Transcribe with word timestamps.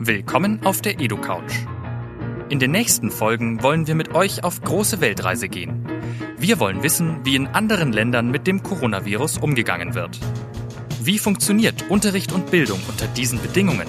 Willkommen 0.00 0.64
auf 0.64 0.80
der 0.80 1.00
EduCouch. 1.00 1.66
In 2.50 2.60
den 2.60 2.70
nächsten 2.70 3.10
Folgen 3.10 3.64
wollen 3.64 3.88
wir 3.88 3.96
mit 3.96 4.14
euch 4.14 4.44
auf 4.44 4.62
große 4.62 5.00
Weltreise 5.00 5.48
gehen. 5.48 5.84
Wir 6.38 6.60
wollen 6.60 6.84
wissen, 6.84 7.18
wie 7.24 7.34
in 7.34 7.48
anderen 7.48 7.92
Ländern 7.92 8.30
mit 8.30 8.46
dem 8.46 8.62
Coronavirus 8.62 9.38
umgegangen 9.38 9.94
wird. 9.94 10.20
Wie 11.02 11.18
funktioniert 11.18 11.90
Unterricht 11.90 12.30
und 12.30 12.52
Bildung 12.52 12.80
unter 12.88 13.08
diesen 13.08 13.42
Bedingungen? 13.42 13.88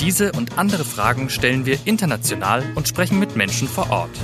Diese 0.00 0.32
und 0.32 0.58
andere 0.58 0.84
Fragen 0.84 1.30
stellen 1.30 1.66
wir 1.66 1.78
international 1.84 2.64
und 2.74 2.88
sprechen 2.88 3.20
mit 3.20 3.36
Menschen 3.36 3.68
vor 3.68 3.90
Ort. 3.90 4.18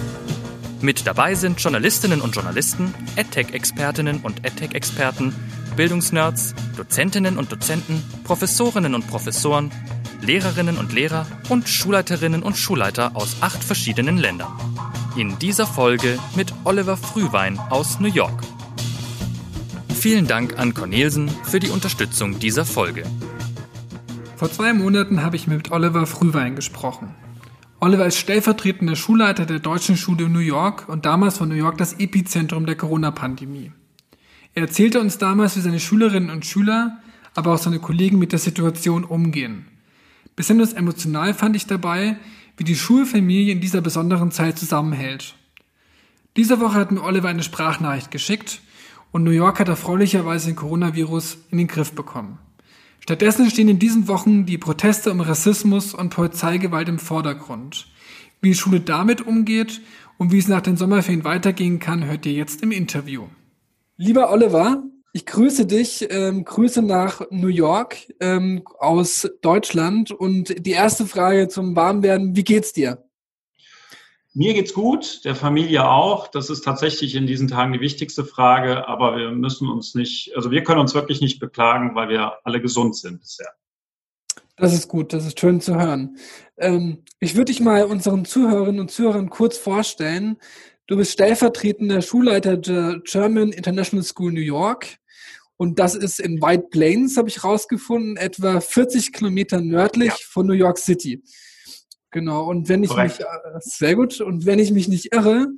Mit 0.81 1.07
dabei 1.07 1.37
sind 1.37 1.61
Journalistinnen 1.61 2.21
und 2.21 2.35
Journalisten, 2.35 2.93
EdTech-Expertinnen 3.15 4.23
und 4.23 4.45
EdTech-Experten, 4.45 5.33
Bildungsnerds, 5.77 6.57
Dozentinnen 6.77 7.39
und 7.39 7.53
Dozenten, 7.53 8.03
Professorinnen 8.25 8.97
und 8.97 9.07
Professoren, 9.07 9.71
Lehrerinnen 10.21 10.77
und 10.79 10.93
Lehrer 10.93 11.27
und 11.49 11.69
Schulleiterinnen 11.69 12.43
und 12.43 12.57
Schulleiter 12.57 13.15
aus 13.15 13.37
acht 13.41 13.63
verschiedenen 13.63 14.19
Ländern. 14.19 14.53
In 15.17 15.39
dieser 15.39 15.67
Folge 15.67 16.19
mit 16.37 16.53
Oliver 16.65 16.97
Frühwein 16.97 17.59
aus 17.71 18.01
New 18.01 18.09
York. 18.09 18.43
Vielen 19.95 20.27
Dank 20.27 20.59
an 20.59 20.75
Cornelsen 20.75 21.29
für 21.45 21.61
die 21.61 21.71
Unterstützung 21.71 22.39
dieser 22.39 22.65
Folge. 22.65 23.05
Vor 24.37 24.51
zwei 24.53 24.73
Monaten 24.73 25.23
habe 25.23 25.37
ich 25.37 25.47
mit 25.47 25.73
Oliver 25.73 26.07
Frühwein 26.07 26.55
gesprochen. 26.55 27.15
Oliver 27.81 28.07
ist 28.07 28.19
stellvertretender 28.19 28.97
Schulleiter 28.97 29.47
der 29.47 29.61
Deutschen 29.61 29.97
Schule 29.97 30.25
in 30.25 30.33
New 30.33 30.41
York 30.41 30.89
und 30.89 31.07
damals 31.07 31.41
war 31.41 31.47
New 31.47 31.55
York 31.55 31.79
das 31.79 31.95
Epizentrum 31.95 32.67
der 32.67 32.77
Corona-Pandemie. 32.77 33.73
Er 34.55 34.63
erzählte 34.63 35.01
uns 35.01 35.19
damals, 35.19 35.57
wie 35.57 35.61
seine 35.61 35.79
Schülerinnen 35.79 36.31
und 36.31 36.45
Schüler, 36.45 36.99
aber 37.35 37.55
auch 37.55 37.59
seine 37.59 37.79
Kollegen 37.79 38.19
mit 38.19 38.33
der 38.33 38.41
Situation 38.41 39.05
umgehen. 39.05 39.67
Besonders 40.39 40.73
emotional 40.73 41.35
fand 41.35 41.57
ich 41.57 41.67
dabei, 41.67 42.17
wie 42.57 42.63
die 42.63 42.77
Schulfamilie 42.77 43.51
in 43.53 43.61
dieser 43.61 43.81
besonderen 43.81 44.31
Zeit 44.31 44.57
zusammenhält. 44.57 45.35
Diese 46.37 46.61
Woche 46.61 46.75
hat 46.75 46.93
mir 46.93 47.03
Oliver 47.03 47.29
eine 47.29 47.43
Sprachnachricht 47.43 48.13
geschickt 48.13 48.61
und 49.11 49.25
New 49.25 49.33
York 49.33 49.59
hat 49.59 49.67
erfreulicherweise 49.67 50.47
den 50.47 50.55
Coronavirus 50.55 51.39
in 51.51 51.59
den 51.59 51.67
Griff 51.67 51.91
bekommen. 51.91 52.39
Stattdessen 53.01 53.51
stehen 53.51 53.69
in 53.69 53.81
diesen 53.81 54.07
Wochen 54.07 54.47
die 54.47 54.59
Proteste 54.59 55.11
um 55.11 55.21
Rassismus 55.21 55.93
und 55.93 56.11
Polizeigewalt 56.11 56.89
im 56.89 57.01
Vordergrund. 57.01 57.89
Wie 58.41 58.51
die 58.51 58.55
Schule 58.55 58.79
damit 58.79 59.27
umgeht 59.27 59.81
und 60.19 60.31
wie 60.31 60.39
es 60.39 60.47
nach 60.47 60.61
den 60.61 60.77
Sommerferien 60.77 61.25
weitergehen 61.25 61.81
kann, 61.81 62.05
hört 62.05 62.25
ihr 62.27 62.33
jetzt 62.33 62.63
im 62.63 62.71
Interview. 62.71 63.25
Lieber 63.97 64.31
Oliver, 64.31 64.85
ich 65.19 65.27
grüße 65.27 65.67
dich, 65.67 66.07
ähm, 66.11 66.45
Grüße 66.45 66.81
nach 66.81 67.23
New 67.31 67.49
York 67.49 67.97
ähm, 68.21 68.63
aus 68.79 69.29
Deutschland. 69.43 70.13
Und 70.13 70.65
die 70.65 70.71
erste 70.71 71.07
Frage 71.07 71.49
zum 71.49 71.75
Warmwerden, 71.75 72.37
wie 72.37 72.45
geht's 72.45 72.73
dir? 72.73 73.05
Mir 74.33 74.55
geht's 74.55 74.73
gut, 74.73 75.25
der 75.25 75.35
Familie 75.35 75.89
auch. 75.89 76.29
Das 76.29 76.51
ist 76.51 76.61
tatsächlich 76.61 77.17
in 77.17 77.27
diesen 77.27 77.49
Tagen 77.49 77.73
die 77.73 77.81
wichtigste 77.81 78.25
Frage, 78.25 78.87
aber 78.87 79.17
wir 79.17 79.33
müssen 79.33 79.69
uns 79.69 79.97
nicht, 79.97 80.37
also 80.37 80.53
wir 80.53 80.63
können 80.63 80.79
uns 80.79 80.95
wirklich 80.95 81.21
nicht 81.21 81.41
beklagen, 81.41 81.97
weil 81.97 82.11
wir 82.11 82.35
alle 82.45 82.61
gesund 82.61 82.95
sind 82.95 83.19
bisher. 83.19 83.49
Das 84.55 84.73
ist 84.73 84.87
gut, 84.87 85.13
das 85.13 85.27
ist 85.27 85.41
schön 85.41 85.61
zu 85.61 85.75
hören. 85.75 86.17
Ähm, 86.59 87.03
ich 87.19 87.35
würde 87.35 87.47
dich 87.47 87.59
mal 87.59 87.87
unseren 87.87 88.25
Zuhörerinnen 88.25 88.83
und 88.83 88.93
Zuhörern 88.93 89.31
kurz 89.31 89.59
vorstellen. 89.59 90.37
Du 90.89 90.97
bist 90.97 91.13
stellvertretender 91.13 92.01
Schulleiter 92.01 92.57
der 92.57 93.03
German 93.05 93.53
International 93.53 94.03
School 94.03 94.33
New 94.33 94.41
York. 94.41 94.97
Und 95.59 95.79
das 95.79 95.95
ist 95.95 96.19
in 96.19 96.41
White 96.41 96.69
Plains, 96.71 97.19
habe 97.19 97.29
ich 97.29 97.45
rausgefunden, 97.45 98.17
etwa 98.17 98.59
40 98.61 99.13
Kilometer 99.13 99.61
nördlich 99.61 100.09
ja. 100.09 100.17
von 100.31 100.47
New 100.47 100.55
York 100.55 100.79
City. 100.79 101.23
Genau. 102.11 102.49
Und 102.49 102.71
wenn 102.71 102.85
ich 102.85 102.89
Korrekt. 102.89 103.19
mich, 103.19 103.27
äh, 103.27 103.59
sehr 103.61 103.97
gut. 103.97 104.23
Und 104.23 104.47
wenn 104.47 104.59
ich 104.59 104.71
mich 104.71 104.89
nicht 104.89 105.13
irre 105.13 105.49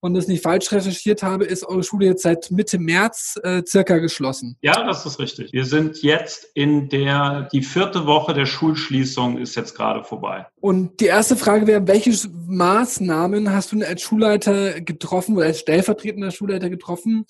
und 0.00 0.14
das 0.14 0.28
nicht 0.28 0.42
falsch 0.42 0.70
recherchiert 0.70 1.22
habe, 1.22 1.44
ist 1.44 1.66
eure 1.66 1.82
Schule 1.82 2.06
jetzt 2.06 2.22
seit 2.22 2.50
Mitte 2.50 2.78
März 2.78 3.38
äh, 3.42 3.62
circa 3.66 3.98
geschlossen. 3.98 4.56
Ja, 4.62 4.84
das 4.84 5.04
ist 5.04 5.18
richtig. 5.18 5.52
Wir 5.52 5.64
sind 5.64 6.02
jetzt 6.02 6.46
in 6.54 6.88
der, 6.88 7.48
die 7.52 7.62
vierte 7.62 8.06
Woche 8.06 8.34
der 8.34 8.46
Schulschließung 8.46 9.38
ist 9.38 9.56
jetzt 9.56 9.74
gerade 9.74 10.04
vorbei. 10.04 10.46
Und 10.60 11.00
die 11.00 11.06
erste 11.06 11.36
Frage 11.36 11.66
wäre, 11.66 11.86
welche 11.86 12.12
Maßnahmen 12.46 13.52
hast 13.52 13.72
du 13.72 13.84
als 13.84 14.02
Schulleiter 14.02 14.80
getroffen 14.80 15.36
oder 15.36 15.46
als 15.46 15.60
stellvertretender 15.60 16.30
Schulleiter 16.30 16.70
getroffen, 16.70 17.26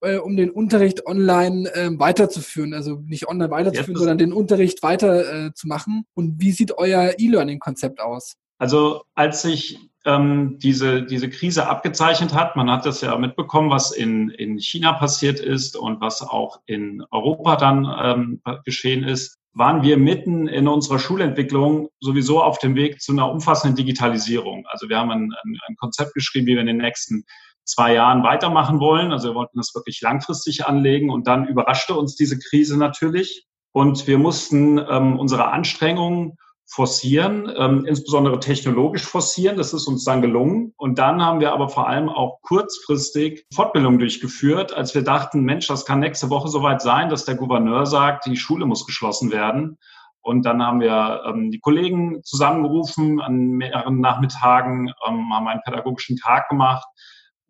äh, 0.00 0.16
um 0.16 0.36
den 0.36 0.50
Unterricht 0.50 1.06
online 1.06 1.68
äh, 1.74 1.90
weiterzuführen, 1.98 2.74
also 2.74 3.00
nicht 3.06 3.26
online 3.28 3.50
weiterzuführen, 3.50 3.96
sondern 3.96 4.18
den 4.18 4.32
Unterricht 4.32 4.82
weiter 4.82 5.46
äh, 5.46 5.54
zu 5.54 5.66
machen. 5.66 6.04
Und 6.14 6.40
wie 6.40 6.52
sieht 6.52 6.76
euer 6.78 7.14
E-Learning-Konzept 7.18 8.00
aus? 8.00 8.34
Also 8.58 9.02
als 9.14 9.42
sich 9.42 9.78
ähm, 10.04 10.58
diese, 10.58 11.02
diese 11.02 11.30
Krise 11.30 11.68
abgezeichnet 11.68 12.34
hat, 12.34 12.56
man 12.56 12.70
hat 12.70 12.84
das 12.86 13.00
ja 13.00 13.16
mitbekommen, 13.16 13.70
was 13.70 13.90
in, 13.90 14.30
in 14.30 14.58
China 14.58 14.92
passiert 14.92 15.40
ist 15.40 15.76
und 15.76 16.00
was 16.00 16.22
auch 16.22 16.60
in 16.66 17.04
Europa 17.10 17.56
dann 17.56 17.90
ähm, 18.02 18.42
geschehen 18.64 19.04
ist, 19.04 19.38
waren 19.54 19.82
wir 19.82 19.96
mitten 19.96 20.48
in 20.48 20.66
unserer 20.68 20.98
Schulentwicklung 20.98 21.88
sowieso 22.00 22.42
auf 22.42 22.58
dem 22.58 22.74
Weg 22.74 23.00
zu 23.00 23.12
einer 23.12 23.30
umfassenden 23.30 23.76
Digitalisierung. 23.76 24.66
Also 24.66 24.88
wir 24.88 24.98
haben 24.98 25.10
ein, 25.10 25.32
ein, 25.44 25.76
Konzept 25.76 26.14
geschrieben, 26.14 26.46
wie 26.46 26.54
wir 26.54 26.60
in 26.60 26.66
den 26.66 26.78
nächsten 26.78 27.24
zwei 27.64 27.94
Jahren 27.94 28.24
weitermachen 28.24 28.80
wollen. 28.80 29.12
Also 29.12 29.28
wir 29.28 29.34
wollten 29.36 29.56
das 29.56 29.74
wirklich 29.74 30.00
langfristig 30.02 30.66
anlegen 30.66 31.08
und 31.08 31.28
dann 31.28 31.46
überraschte 31.46 31.94
uns 31.94 32.16
diese 32.16 32.38
Krise 32.38 32.76
natürlich. 32.76 33.46
Und 33.72 34.06
wir 34.06 34.18
mussten 34.18 34.78
ähm, 34.78 35.18
unsere 35.18 35.50
Anstrengungen 35.50 36.36
forcieren, 36.66 37.52
ähm, 37.56 37.84
insbesondere 37.84 38.40
technologisch 38.40 39.04
forcieren. 39.04 39.56
Das 39.56 39.72
ist 39.72 39.86
uns 39.86 40.04
dann 40.04 40.22
gelungen. 40.22 40.72
Und 40.76 40.98
dann 40.98 41.22
haben 41.22 41.40
wir 41.40 41.52
aber 41.52 41.68
vor 41.68 41.88
allem 41.88 42.08
auch 42.08 42.40
kurzfristig 42.42 43.46
Fortbildung 43.54 43.98
durchgeführt, 43.98 44.72
als 44.72 44.94
wir 44.94 45.02
dachten, 45.02 45.42
Mensch, 45.42 45.66
das 45.66 45.84
kann 45.84 46.00
nächste 46.00 46.30
Woche 46.30 46.48
soweit 46.48 46.80
sein, 46.80 47.10
dass 47.10 47.24
der 47.24 47.36
Gouverneur 47.36 47.86
sagt, 47.86 48.26
die 48.26 48.36
Schule 48.36 48.66
muss 48.66 48.86
geschlossen 48.86 49.30
werden. 49.30 49.78
Und 50.20 50.46
dann 50.46 50.62
haben 50.62 50.80
wir 50.80 51.22
ähm, 51.26 51.50
die 51.50 51.60
Kollegen 51.60 52.22
zusammengerufen 52.24 53.20
an 53.20 53.50
mehreren 53.50 54.00
Nachmittagen, 54.00 54.88
ähm, 55.06 55.34
haben 55.34 55.48
einen 55.48 55.60
pädagogischen 55.62 56.16
Tag 56.16 56.48
gemacht, 56.48 56.86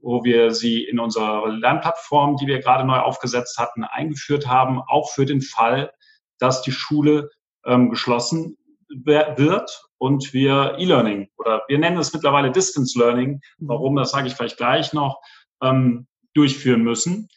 wo 0.02 0.24
wir 0.24 0.50
sie 0.50 0.82
in 0.82 0.98
unserer 0.98 1.48
Lernplattform, 1.48 2.36
die 2.36 2.48
wir 2.48 2.58
gerade 2.58 2.84
neu 2.84 2.98
aufgesetzt 2.98 3.58
hatten, 3.58 3.84
eingeführt 3.84 4.48
haben, 4.48 4.80
auch 4.80 5.10
für 5.10 5.24
den 5.24 5.40
Fall, 5.40 5.92
dass 6.38 6.62
die 6.62 6.72
Schule 6.72 7.30
ähm, 7.64 7.90
geschlossen 7.90 8.56
wird 8.88 9.84
und 9.98 10.32
wir 10.32 10.76
E-Learning 10.78 11.28
oder 11.36 11.62
wir 11.68 11.78
nennen 11.78 11.98
es 11.98 12.12
mittlerweile 12.12 12.50
Distance 12.50 12.98
Learning, 12.98 13.40
mhm. 13.58 13.68
warum, 13.68 13.96
das 13.96 14.10
sage 14.10 14.26
ich 14.26 14.34
vielleicht 14.34 14.56
gleich 14.56 14.92
noch, 14.92 15.20
ähm, 15.62 16.06
durchführen 16.34 16.82
müssen. 16.82 17.28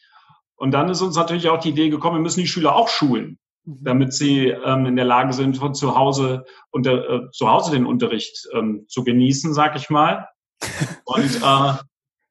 Und 0.56 0.72
dann 0.72 0.88
ist 0.88 1.02
uns 1.02 1.16
natürlich 1.16 1.48
auch 1.48 1.60
die 1.60 1.70
Idee 1.70 1.88
gekommen, 1.88 2.16
wir 2.16 2.22
müssen 2.22 2.40
die 2.40 2.48
Schüler 2.48 2.74
auch 2.74 2.88
schulen, 2.88 3.38
mhm. 3.64 3.78
damit 3.82 4.12
sie 4.12 4.48
ähm, 4.48 4.86
in 4.86 4.96
der 4.96 5.04
Lage 5.04 5.32
sind, 5.32 5.56
von 5.56 5.74
zu 5.74 5.96
Hause, 5.96 6.44
unter, 6.70 7.08
äh, 7.08 7.30
zu 7.30 7.48
Hause 7.48 7.72
den 7.72 7.86
Unterricht 7.86 8.48
ähm, 8.54 8.84
zu 8.88 9.04
genießen, 9.04 9.54
sag 9.54 9.76
ich 9.76 9.90
mal. 9.90 10.28
Und 11.04 11.42
äh, 11.42 11.72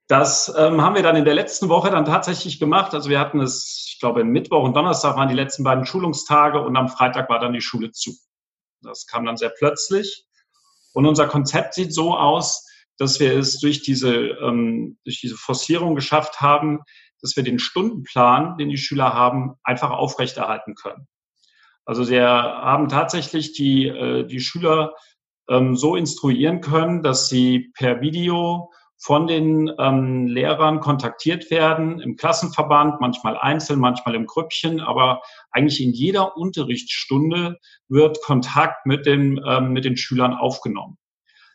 das 0.08 0.54
ähm, 0.58 0.82
haben 0.82 0.96
wir 0.96 1.04
dann 1.04 1.18
in 1.18 1.26
der 1.26 1.36
letzten 1.36 1.68
Woche 1.68 1.90
dann 1.90 2.06
tatsächlich 2.06 2.60
gemacht. 2.60 2.94
Also 2.94 3.10
wir 3.10 3.20
hatten 3.20 3.42
es, 3.42 3.92
ich 3.94 4.00
glaube, 4.00 4.24
Mittwoch 4.24 4.64
und 4.64 4.76
Donnerstag 4.76 5.18
waren 5.18 5.28
die 5.28 5.36
letzten 5.36 5.66
beiden 5.66 5.86
Schulungstage 5.86 6.62
und 6.62 6.78
am 6.78 6.88
Freitag 6.88 7.30
war 7.30 7.40
dann 7.40 7.52
die 7.52 7.62
Schule 7.62 7.92
zu. 7.92 8.14
Das 8.82 9.06
kam 9.08 9.26
dann 9.26 9.38
sehr 9.38 9.50
plötzlich. 9.50 10.26
Und 10.94 11.06
unser 11.06 11.28
Konzept 11.28 11.74
sieht 11.74 11.94
so 11.94 12.16
aus, 12.16 12.68
dass 12.98 13.20
wir 13.20 13.38
es 13.38 13.60
durch 13.60 13.82
diese, 13.82 14.14
ähm, 14.16 14.98
durch 15.04 15.22
diese 15.22 15.36
Forcierung 15.38 15.96
geschafft 15.96 16.42
haben, 16.42 16.80
dass 17.22 17.36
wir 17.36 17.44
den 17.44 17.60
Stundenplan, 17.60 18.58
den 18.58 18.70
die 18.70 18.78
Schüler 18.78 19.14
haben, 19.14 19.56
einfach 19.64 19.92
aufrechterhalten 19.92 20.76
können. 20.76 21.08
Also 21.86 22.10
wir 22.10 22.28
haben 22.28 22.90
tatsächlich 22.90 23.54
die, 23.54 23.88
äh, 23.88 24.26
die 24.26 24.40
Schüler 24.40 24.94
ähm, 25.50 25.76
so 25.76 25.96
instruieren 25.96 26.62
können, 26.62 27.02
dass 27.02 27.30
sie 27.30 27.72
per 27.76 28.02
Video 28.02 28.72
von 28.98 29.28
den 29.28 29.72
ähm, 29.80 30.28
Lehrern 30.28 30.80
kontaktiert 30.80 31.52
werden, 31.52 32.00
im 32.00 32.16
Klassenverband, 32.16 33.00
manchmal 33.00 33.38
einzeln, 33.38 33.80
manchmal 33.80 34.16
im 34.16 34.26
Grüppchen, 34.26 34.80
aber 34.80 35.22
eigentlich 35.52 35.82
in 35.82 35.94
jeder 35.94 36.36
Unterrichtsstunde 36.36 37.58
wird 37.88 38.22
Kontakt 38.24 38.86
mit, 38.86 39.06
dem, 39.06 39.40
ähm, 39.48 39.72
mit 39.72 39.86
den 39.86 39.98
Schülern 39.98 40.34
aufgenommen. 40.34 40.98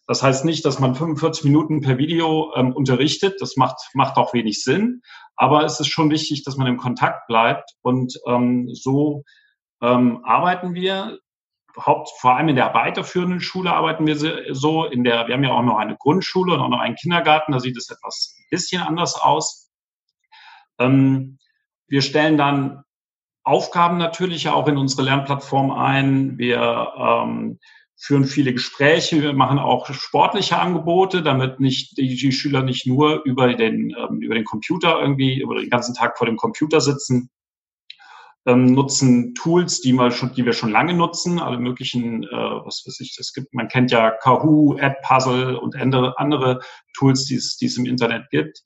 Das 0.07 0.23
heißt 0.23 0.45
nicht, 0.45 0.65
dass 0.65 0.79
man 0.79 0.95
45 0.95 1.45
Minuten 1.45 1.81
per 1.81 1.99
Video 1.99 2.53
ähm, 2.57 2.73
unterrichtet, 2.73 3.41
das 3.41 3.57
macht, 3.57 3.77
macht 3.95 4.17
auch 4.17 4.35
wenig 4.35 4.63
Sinn, 4.63 5.01
aber 5.37 5.65
es 5.65 5.81
ist 5.81 5.89
schon 5.89 6.11
wichtig, 6.11 6.45
dass 6.45 6.57
man 6.57 6.67
im 6.67 6.77
Kontakt 6.77 7.27
bleibt 7.27 7.71
und 7.83 8.19
ähm, 8.27 8.69
so 8.73 9.23
ähm, 9.81 10.21
arbeiten 10.25 10.75
wir 10.75 11.19
Haupt, 11.79 12.11
vor 12.19 12.37
allem 12.37 12.49
in 12.49 12.57
der 12.57 12.75
weiterführenden 12.75 13.41
Schule 13.41 13.73
arbeiten 13.73 14.07
wir 14.07 14.17
so. 14.55 14.85
In 14.85 15.05
der, 15.05 15.27
wir 15.27 15.35
haben 15.35 15.45
ja 15.45 15.53
auch 15.53 15.63
noch 15.63 15.79
eine 15.79 15.97
Grundschule 15.97 16.55
und 16.55 16.61
auch 16.61 16.69
noch 16.69 16.81
einen 16.81 16.97
Kindergarten, 16.97 17.53
da 17.53 17.61
sieht 17.61 17.77
es 17.77 17.91
etwas 17.91 18.37
ein 18.39 18.47
bisschen 18.51 18.83
anders 18.83 19.15
aus. 19.15 19.71
Ähm, 20.79 21.39
wir 21.89 22.03
stellen 22.03 22.37
dann 22.37 22.85
Aufgaben 23.45 23.99
natürlich 23.99 24.49
auch 24.49 24.69
in 24.69 24.77
unsere 24.77 25.03
Lernplattform 25.03 25.73
ein. 25.73 26.39
Wir 26.39 26.93
ähm, 26.97 27.59
führen 27.97 28.25
viele 28.25 28.53
Gespräche, 28.53 29.23
wir 29.23 29.33
machen 29.33 29.59
auch 29.59 29.93
sportliche 29.93 30.59
Angebote, 30.59 31.23
damit 31.23 31.61
nicht 31.61 31.97
die, 31.99 32.17
die 32.17 32.33
Schüler 32.33 32.63
nicht 32.63 32.87
nur 32.87 33.23
über 33.25 33.53
den, 33.55 33.95
ähm, 33.97 34.21
über 34.21 34.35
den 34.35 34.45
Computer 34.45 35.01
irgendwie, 35.01 35.41
über 35.41 35.57
den 35.57 35.71
ganzen 35.71 35.95
Tag 35.95 36.19
vor 36.19 36.27
dem 36.27 36.37
Computer 36.37 36.81
sitzen, 36.81 37.31
ähm, 38.47 38.73
nutzen 38.73 39.35
Tools, 39.35 39.81
die 39.81 39.93
wir 39.93 40.11
schon, 40.11 40.33
die 40.35 40.45
wir 40.45 40.53
schon 40.53 40.71
lange 40.71 40.95
nutzen, 40.95 41.39
alle 41.39 41.59
möglichen, 41.59 42.25
äh, 42.25 42.29
was 42.31 42.83
weiß 42.87 43.01
ich, 43.01 43.17
es 43.19 43.33
gibt, 43.33 43.55
man 43.55 43.69
kennt 43.69 43.91
ja 43.91 44.11
Kahoo, 44.11 44.77
AdPuzzle 44.81 45.59
und 45.59 45.77
andere, 45.77 46.19
andere 46.19 46.61
Tools, 46.95 47.27
die 47.27 47.37
es, 47.37 47.57
die 47.57 47.67
es 47.67 47.77
im 47.77 47.87
Internet 47.87 48.31
gibt. 48.31 48.63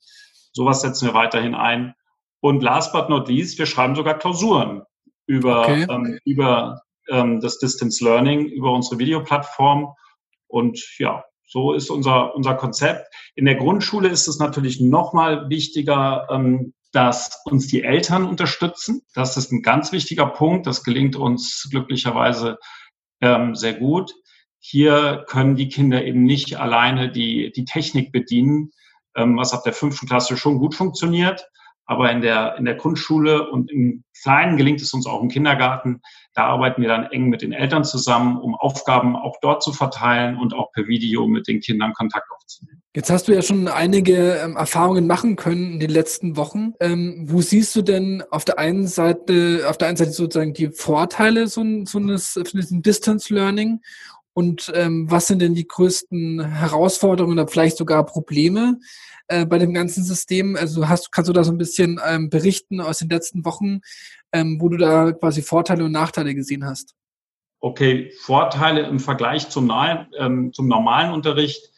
Sowas 0.51 0.81
setzen 0.81 1.07
wir 1.07 1.13
weiterhin 1.13 1.53
ein. 1.53 1.93
Und 2.39 2.63
last 2.63 2.91
but 2.93 3.09
not 3.09 3.27
least, 3.27 3.59
wir 3.59 3.65
schreiben 3.65 3.95
sogar 3.95 4.17
Klausuren 4.17 4.83
über, 5.27 5.61
okay. 5.61 5.85
ähm, 5.89 6.19
über 6.25 6.81
ähm, 7.09 7.39
das 7.41 7.59
Distance 7.59 8.03
Learning 8.03 8.45
über 8.47 8.71
unsere 8.71 8.99
Videoplattform. 8.99 9.93
Und 10.47 10.83
ja, 10.97 11.23
so 11.45 11.73
ist 11.73 11.89
unser, 11.89 12.35
unser 12.35 12.55
Konzept. 12.55 13.07
In 13.35 13.45
der 13.45 13.55
Grundschule 13.55 14.09
ist 14.09 14.27
es 14.27 14.39
natürlich 14.39 14.81
nochmal 14.81 15.49
wichtiger, 15.49 16.27
ähm, 16.29 16.73
dass 16.91 17.41
uns 17.45 17.67
die 17.67 17.83
Eltern 17.83 18.25
unterstützen. 18.25 19.01
Das 19.13 19.37
ist 19.37 19.51
ein 19.51 19.61
ganz 19.61 19.91
wichtiger 19.91 20.27
Punkt. 20.27 20.67
Das 20.67 20.83
gelingt 20.83 21.15
uns 21.15 21.67
glücklicherweise 21.69 22.57
ähm, 23.21 23.55
sehr 23.55 23.73
gut. 23.73 24.13
Hier 24.59 25.25
können 25.27 25.55
die 25.55 25.69
Kinder 25.69 26.03
eben 26.03 26.23
nicht 26.23 26.55
alleine 26.55 27.11
die, 27.11 27.51
die 27.51 27.65
Technik 27.65 28.11
bedienen, 28.11 28.71
ähm, 29.15 29.37
was 29.37 29.53
ab 29.53 29.63
der 29.63 29.73
fünften 29.73 30.07
Klasse 30.07 30.37
schon 30.37 30.59
gut 30.59 30.75
funktioniert. 30.75 31.47
Aber 31.87 32.11
in 32.11 32.21
der, 32.21 32.57
in 32.57 32.65
der 32.65 32.75
Grundschule 32.75 33.49
und 33.49 33.71
im 33.71 34.03
Kleinen 34.21 34.57
gelingt 34.57 34.81
es 34.81 34.93
uns 34.93 35.07
auch 35.07 35.21
im 35.21 35.29
Kindergarten. 35.29 36.01
Da 36.33 36.45
arbeiten 36.45 36.81
wir 36.81 36.89
dann 36.89 37.05
eng 37.05 37.29
mit 37.29 37.41
den 37.41 37.53
Eltern 37.53 37.83
zusammen, 37.83 38.37
um 38.37 38.55
Aufgaben 38.55 39.15
auch 39.15 39.37
dort 39.41 39.63
zu 39.63 39.71
verteilen 39.71 40.37
und 40.37 40.53
auch 40.53 40.71
per 40.73 40.87
Video 40.87 41.27
mit 41.27 41.47
den 41.47 41.61
Kindern 41.61 41.93
Kontakt 41.93 42.29
aufzunehmen. 42.29 42.81
Jetzt 42.95 43.09
hast 43.09 43.27
du 43.27 43.33
ja 43.33 43.41
schon 43.41 43.67
einige 43.67 44.37
ähm, 44.37 44.57
Erfahrungen 44.57 45.07
machen 45.07 45.35
können 45.35 45.73
in 45.73 45.79
den 45.79 45.91
letzten 45.91 46.35
Wochen. 46.35 46.73
Ähm, 46.79 47.25
wo 47.27 47.41
siehst 47.41 47.75
du 47.75 47.83
denn 47.83 48.23
auf 48.31 48.43
der 48.43 48.57
einen 48.59 48.87
Seite, 48.87 49.65
auf 49.69 49.77
der 49.77 49.87
einen 49.87 49.97
Seite 49.97 50.11
sozusagen 50.11 50.53
die 50.53 50.69
Vorteile 50.69 51.47
so, 51.47 51.63
so 51.85 51.99
eines, 51.99 52.33
von 52.33 52.59
diesem 52.59 52.81
Distance 52.81 53.33
Learning 53.33 53.81
und 54.37 54.71
ähm, 54.75 55.09
was 55.09 55.27
sind 55.27 55.41
denn 55.41 55.55
die 55.55 55.67
größten 55.67 56.45
Herausforderungen 56.45 57.39
oder 57.39 57.47
vielleicht 57.47 57.77
sogar 57.77 58.05
Probleme? 58.05 58.77
äh, 59.27 59.45
bei 59.45 59.57
dem 59.57 59.73
ganzen 59.73 60.03
System? 60.03 60.55
Also 60.55 60.87
hast, 60.87 61.11
kannst 61.11 61.29
du 61.29 61.33
da 61.33 61.43
so 61.43 61.51
ein 61.51 61.57
bisschen 61.57 61.99
ähm, 62.05 62.29
berichten 62.29 62.81
aus 62.81 62.99
den 62.99 63.09
letzten 63.09 63.45
Wochen, 63.45 63.81
ähm, 64.31 64.57
wo 64.59 64.69
du 64.69 64.77
da 64.77 65.11
quasi 65.11 65.41
Vorteile 65.41 65.85
und 65.85 65.91
Nachteile 65.91 66.35
gesehen 66.35 66.65
hast? 66.65 66.95
Okay, 67.59 68.11
Vorteile 68.21 68.81
im 68.83 68.99
Vergleich 68.99 69.49
zum, 69.49 69.71
ähm, 70.17 70.53
zum 70.53 70.67
normalen 70.67 71.11
Unterricht, 71.11 71.71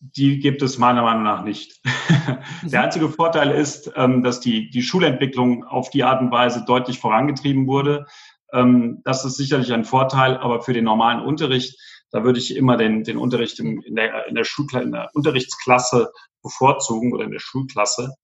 die 0.00 0.40
gibt 0.40 0.62
es 0.62 0.78
meiner 0.78 1.02
Meinung 1.02 1.22
nach 1.22 1.44
nicht. 1.44 1.80
Der 2.62 2.82
einzige 2.82 3.08
Vorteil 3.08 3.50
ist, 3.50 3.90
ähm, 3.96 4.22
dass 4.22 4.40
die, 4.40 4.68
die 4.68 4.82
Schulentwicklung 4.82 5.64
auf 5.64 5.90
die 5.90 6.04
Art 6.04 6.20
und 6.20 6.30
Weise 6.32 6.64
deutlich 6.66 6.98
vorangetrieben 6.98 7.66
wurde. 7.66 8.06
Ähm, 8.52 9.02
das 9.04 9.24
ist 9.24 9.36
sicherlich 9.36 9.72
ein 9.72 9.84
Vorteil, 9.84 10.36
aber 10.36 10.62
für 10.62 10.72
den 10.72 10.84
normalen 10.84 11.20
Unterricht 11.20 11.76
da 12.10 12.24
würde 12.24 12.38
ich 12.38 12.56
immer 12.56 12.76
den, 12.76 13.04
den 13.04 13.18
Unterricht 13.18 13.58
in, 13.58 13.82
in, 13.82 13.96
der, 13.96 14.26
in, 14.26 14.34
der 14.34 14.44
Schulklasse, 14.44 14.84
in 14.84 14.92
der 14.92 15.10
Unterrichtsklasse 15.14 16.12
bevorzugen 16.42 17.12
oder 17.12 17.24
in 17.24 17.32
der 17.32 17.40
Schulklasse. 17.40 18.14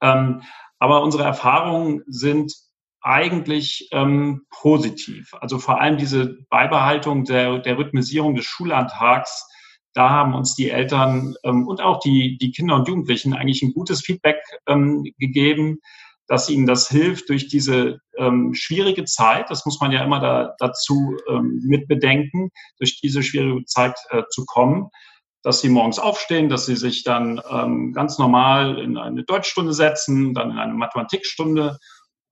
Ähm, 0.00 0.42
aber 0.78 1.02
unsere 1.02 1.24
Erfahrungen 1.24 2.02
sind 2.06 2.52
eigentlich 3.00 3.88
ähm, 3.92 4.46
positiv. 4.50 5.34
Also 5.34 5.58
vor 5.58 5.80
allem 5.80 5.98
diese 5.98 6.38
Beibehaltung 6.48 7.24
der, 7.24 7.58
der 7.58 7.76
Rhythmisierung 7.76 8.34
des 8.34 8.46
Schullandtags, 8.46 9.48
da 9.92 10.10
haben 10.10 10.34
uns 10.34 10.54
die 10.54 10.70
Eltern 10.70 11.34
ähm, 11.44 11.68
und 11.68 11.80
auch 11.80 12.00
die, 12.00 12.38
die 12.38 12.50
Kinder 12.50 12.74
und 12.74 12.88
Jugendlichen 12.88 13.34
eigentlich 13.34 13.62
ein 13.62 13.74
gutes 13.74 14.00
Feedback 14.00 14.38
ähm, 14.66 15.04
gegeben, 15.18 15.78
dass 16.26 16.48
ihnen 16.48 16.66
das 16.66 16.88
hilft 16.88 17.28
durch 17.28 17.48
diese 17.48 18.00
ähm, 18.16 18.54
schwierige 18.54 19.04
Zeit, 19.04 19.50
das 19.50 19.66
muss 19.66 19.80
man 19.80 19.92
ja 19.92 20.02
immer 20.02 20.20
da, 20.20 20.54
dazu 20.58 21.16
ähm, 21.28 21.60
mit 21.64 21.86
bedenken, 21.88 22.50
durch 22.78 23.00
diese 23.00 23.22
schwierige 23.22 23.64
Zeit 23.66 23.94
äh, 24.10 24.22
zu 24.30 24.44
kommen, 24.46 24.88
dass 25.42 25.60
sie 25.60 25.68
morgens 25.68 25.98
aufstehen, 25.98 26.48
dass 26.48 26.66
sie 26.66 26.76
sich 26.76 27.04
dann 27.04 27.40
ähm, 27.50 27.92
ganz 27.92 28.18
normal 28.18 28.78
in 28.78 28.96
eine 28.96 29.24
Deutschstunde 29.24 29.74
setzen, 29.74 30.32
dann 30.32 30.52
in 30.52 30.58
eine 30.58 30.74
Mathematikstunde. 30.74 31.78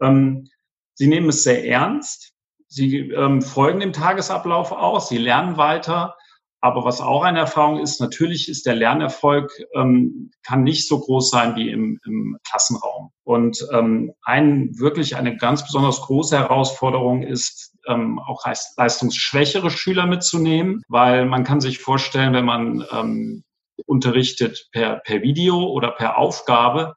Ähm, 0.01 0.49
sie 0.95 1.09
nehmen 1.09 1.29
es 1.29 1.43
sehr 1.43 1.67
ernst. 1.67 2.33
Sie 2.69 3.11
ähm, 3.11 3.43
folgen 3.43 3.81
dem 3.81 3.93
Tagesablauf 3.93 4.73
aus, 4.73 5.11
sie 5.11 5.19
lernen 5.19 5.59
weiter 5.59 6.17
aber 6.63 6.85
was 6.85 7.01
auch 7.01 7.25
eine 7.25 7.41
Erfahrung 7.41 7.81
ist, 7.81 8.01
natürlich 8.01 8.49
ist 8.49 8.67
der 8.67 8.77
Lernerfolg, 8.77 9.53
ähm, 9.75 10.31
kann 10.47 10.63
nicht 10.63 10.87
so 10.87 11.01
groß 11.01 11.29
sein 11.29 11.57
wie 11.57 11.69
im, 11.69 11.99
im 12.07 12.39
Klassenraum. 12.49 13.11
Und 13.25 13.67
ähm, 13.73 14.13
ein, 14.23 14.71
wirklich 14.79 15.17
eine 15.17 15.37
ganz 15.37 15.65
besonders 15.65 16.01
große 16.03 16.39
Herausforderung 16.39 17.25
ist, 17.25 17.77
ähm, 17.89 18.21
auch 18.21 18.45
leistungsschwächere 18.77 19.71
Schüler 19.71 20.07
mitzunehmen, 20.07 20.83
weil 20.87 21.27
man 21.27 21.43
kann 21.43 21.61
sich 21.61 21.81
vorstellen, 21.81 22.33
wenn 22.33 22.45
man 22.45 22.87
ähm, 22.93 23.43
unterrichtet 23.87 24.69
per, 24.71 25.01
per 25.01 25.21
Video 25.21 25.65
oder 25.65 25.91
per 25.91 26.17
Aufgabe, 26.17 26.95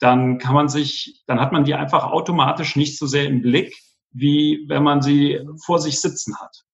dann 0.00 0.38
kann 0.38 0.54
man 0.54 0.68
sich, 0.68 1.22
dann 1.28 1.40
hat 1.40 1.52
man 1.52 1.62
die 1.62 1.74
einfach 1.74 2.10
automatisch 2.10 2.74
nicht 2.74 2.98
so 2.98 3.06
sehr 3.06 3.26
im 3.26 3.40
Blick, 3.40 3.72
wie 4.10 4.64
wenn 4.66 4.82
man 4.82 5.00
sie 5.00 5.40
vor 5.64 5.78
sich 5.78 6.00
sitzen 6.00 6.36
hat. 6.40 6.65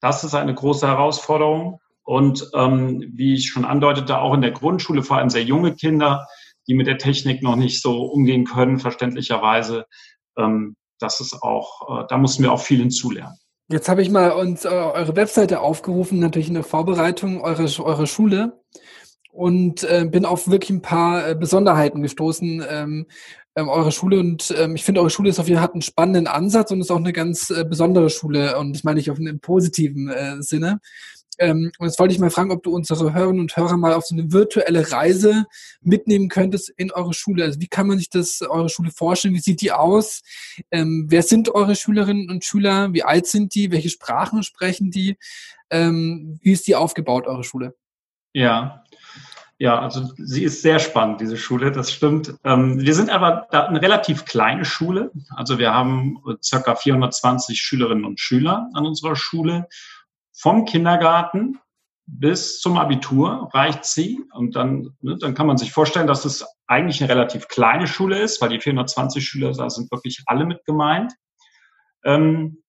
Das 0.00 0.24
ist 0.24 0.34
eine 0.34 0.54
große 0.54 0.86
Herausforderung. 0.86 1.80
Und 2.02 2.48
ähm, 2.54 3.04
wie 3.14 3.34
ich 3.34 3.48
schon 3.48 3.64
andeutete, 3.64 4.18
auch 4.18 4.32
in 4.32 4.40
der 4.40 4.52
Grundschule, 4.52 5.02
vor 5.02 5.16
allem 5.16 5.30
sehr 5.30 5.42
junge 5.42 5.74
Kinder, 5.74 6.26
die 6.68 6.74
mit 6.74 6.86
der 6.86 6.98
Technik 6.98 7.42
noch 7.42 7.56
nicht 7.56 7.82
so 7.82 8.04
umgehen 8.04 8.44
können, 8.44 8.78
verständlicherweise. 8.78 9.86
Ähm, 10.38 10.76
das 11.00 11.20
ist 11.20 11.42
auch, 11.42 12.02
äh, 12.02 12.06
da 12.08 12.16
mussten 12.16 12.44
wir 12.44 12.52
auch 12.52 12.60
viel 12.60 12.78
hinzulernen. 12.78 13.36
Jetzt 13.68 13.88
habe 13.88 14.02
ich 14.02 14.10
mal 14.10 14.30
uns 14.30 14.64
äh, 14.64 14.68
eure 14.68 15.16
Webseite 15.16 15.60
aufgerufen, 15.60 16.20
natürlich 16.20 16.48
in 16.48 16.54
der 16.54 16.62
Vorbereitung 16.62 17.40
eurer 17.40 17.68
eure 17.84 18.06
Schule 18.06 18.60
und 19.32 19.82
äh, 19.82 20.06
bin 20.08 20.24
auf 20.24 20.48
wirklich 20.48 20.70
ein 20.70 20.82
paar 20.82 21.28
äh, 21.28 21.34
Besonderheiten 21.34 22.00
gestoßen, 22.02 22.64
ähm, 22.68 23.06
ähm, 23.56 23.68
eure 23.68 23.90
Schule 23.90 24.20
und 24.20 24.54
ähm, 24.56 24.76
ich 24.76 24.84
finde, 24.84 25.00
eure 25.00 25.10
Schule 25.10 25.30
ist 25.30 25.40
auf 25.40 25.48
jeden 25.48 25.60
Fall 25.60 25.70
einen 25.72 25.82
spannenden 25.82 26.26
Ansatz 26.26 26.70
und 26.70 26.80
ist 26.80 26.90
auch 26.90 26.96
eine 26.96 27.12
ganz 27.12 27.50
äh, 27.50 27.64
besondere 27.64 28.10
Schule 28.10 28.58
und 28.58 28.74
das 28.74 28.84
meine 28.84 29.00
ich 29.00 29.10
auf 29.10 29.18
einen 29.18 29.40
positiven 29.40 30.08
äh, 30.08 30.42
Sinne. 30.42 30.80
Ähm, 31.38 31.70
und 31.78 31.86
jetzt 31.86 31.98
wollte 31.98 32.14
ich 32.14 32.20
mal 32.20 32.30
fragen, 32.30 32.50
ob 32.50 32.62
du 32.62 32.74
unsere 32.74 33.12
Hörerinnen 33.12 33.40
und 33.40 33.56
Hörer 33.56 33.76
mal 33.76 33.92
auf 33.92 34.06
so 34.06 34.14
eine 34.14 34.32
virtuelle 34.32 34.90
Reise 34.90 35.44
mitnehmen 35.80 36.28
könntest 36.28 36.70
in 36.70 36.92
eure 36.92 37.12
Schule. 37.12 37.44
Also 37.44 37.60
wie 37.60 37.66
kann 37.66 37.86
man 37.86 37.98
sich 37.98 38.10
das 38.10 38.40
eure 38.42 38.68
Schule 38.68 38.90
vorstellen? 38.90 39.34
Wie 39.34 39.40
sieht 39.40 39.60
die 39.60 39.72
aus? 39.72 40.22
Ähm, 40.70 41.06
wer 41.08 41.22
sind 41.22 41.50
eure 41.50 41.74
Schülerinnen 41.74 42.30
und 42.30 42.44
Schüler? 42.44 42.92
Wie 42.92 43.02
alt 43.02 43.26
sind 43.26 43.54
die? 43.54 43.70
Welche 43.70 43.90
Sprachen 43.90 44.42
sprechen 44.42 44.90
die? 44.90 45.16
Ähm, 45.70 46.38
wie 46.42 46.52
ist 46.52 46.66
die 46.66 46.76
aufgebaut, 46.76 47.26
eure 47.26 47.44
Schule? 47.44 47.74
Ja, 48.32 48.84
ja, 49.58 49.78
also 49.80 50.12
sie 50.18 50.44
ist 50.44 50.60
sehr 50.60 50.78
spannend, 50.78 51.20
diese 51.20 51.38
Schule, 51.38 51.72
das 51.72 51.90
stimmt. 51.90 52.34
Ähm, 52.44 52.78
wir 52.78 52.94
sind 52.94 53.08
aber 53.08 53.46
da 53.50 53.66
eine 53.66 53.80
relativ 53.80 54.26
kleine 54.26 54.66
Schule. 54.66 55.10
Also 55.30 55.58
wir 55.58 55.72
haben 55.72 56.18
circa 56.42 56.74
420 56.74 57.58
Schülerinnen 57.58 58.04
und 58.04 58.20
Schüler 58.20 58.68
an 58.74 58.84
unserer 58.84 59.16
Schule. 59.16 59.66
Vom 60.34 60.66
Kindergarten 60.66 61.58
bis 62.04 62.60
zum 62.60 62.76
Abitur 62.76 63.48
reicht 63.54 63.86
sie. 63.86 64.20
Und 64.32 64.56
dann, 64.56 64.94
ne, 65.00 65.16
dann 65.18 65.34
kann 65.34 65.46
man 65.46 65.56
sich 65.56 65.72
vorstellen, 65.72 66.06
dass 66.06 66.26
es 66.26 66.46
eigentlich 66.66 67.02
eine 67.02 67.10
relativ 67.10 67.48
kleine 67.48 67.86
Schule 67.86 68.18
ist, 68.20 68.42
weil 68.42 68.50
die 68.50 68.60
420 68.60 69.26
Schüler, 69.26 69.52
da 69.52 69.70
sind 69.70 69.90
wirklich 69.90 70.22
alle 70.26 70.44
mit 70.44 70.64
gemeint. 70.66 71.14
Ähm, 72.04 72.62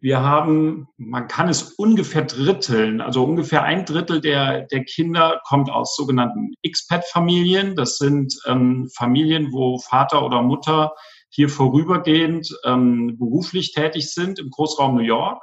wir 0.00 0.20
haben, 0.20 0.88
man 0.98 1.26
kann 1.26 1.48
es 1.48 1.62
ungefähr 1.74 2.22
dritteln, 2.22 3.00
also 3.00 3.24
ungefähr 3.24 3.62
ein 3.62 3.86
Drittel 3.86 4.20
der, 4.20 4.66
der 4.66 4.84
Kinder 4.84 5.40
kommt 5.48 5.70
aus 5.70 5.96
sogenannten 5.96 6.52
Expat-Familien. 6.62 7.76
Das 7.76 7.96
sind 7.96 8.38
ähm, 8.46 8.88
Familien, 8.94 9.52
wo 9.52 9.78
Vater 9.78 10.24
oder 10.24 10.42
Mutter 10.42 10.92
hier 11.30 11.48
vorübergehend 11.48 12.48
ähm, 12.64 13.16
beruflich 13.18 13.72
tätig 13.72 14.12
sind 14.12 14.38
im 14.38 14.50
Großraum 14.50 14.96
New 14.96 15.02
York. 15.02 15.42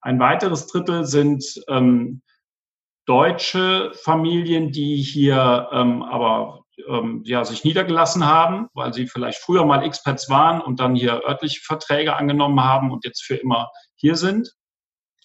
Ein 0.00 0.18
weiteres 0.20 0.66
Drittel 0.68 1.04
sind 1.04 1.44
ähm, 1.68 2.22
deutsche 3.06 3.92
Familien, 3.94 4.70
die 4.70 4.96
hier 4.96 5.68
ähm, 5.72 6.02
aber 6.02 6.61
ähm, 6.88 7.22
ja, 7.24 7.44
sich 7.44 7.64
niedergelassen 7.64 8.26
haben, 8.26 8.68
weil 8.74 8.92
sie 8.92 9.06
vielleicht 9.06 9.38
früher 9.38 9.64
mal 9.64 9.82
Expats 9.82 10.28
waren 10.28 10.60
und 10.60 10.80
dann 10.80 10.94
hier 10.94 11.22
örtliche 11.26 11.60
Verträge 11.62 12.16
angenommen 12.16 12.62
haben 12.62 12.90
und 12.90 13.04
jetzt 13.04 13.22
für 13.22 13.36
immer 13.36 13.70
hier 13.96 14.16
sind. 14.16 14.52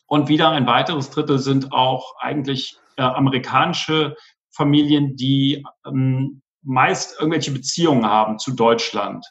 Und 0.06 0.30
wieder 0.30 0.50
ein 0.50 0.68
weiteres 0.68 1.10
Drittel 1.10 1.40
sind 1.40 1.74
auch 1.74 2.16
eigentlich 2.20 2.78
äh, 2.98 3.02
amerikanische 3.02 4.16
Familien, 4.52 5.16
die 5.16 5.66
ähm, 5.86 6.42
meist 6.64 7.20
irgendwelche 7.20 7.52
Beziehungen 7.52 8.06
haben 8.06 8.40
zu 8.40 8.54
Deutschland. 8.54 9.26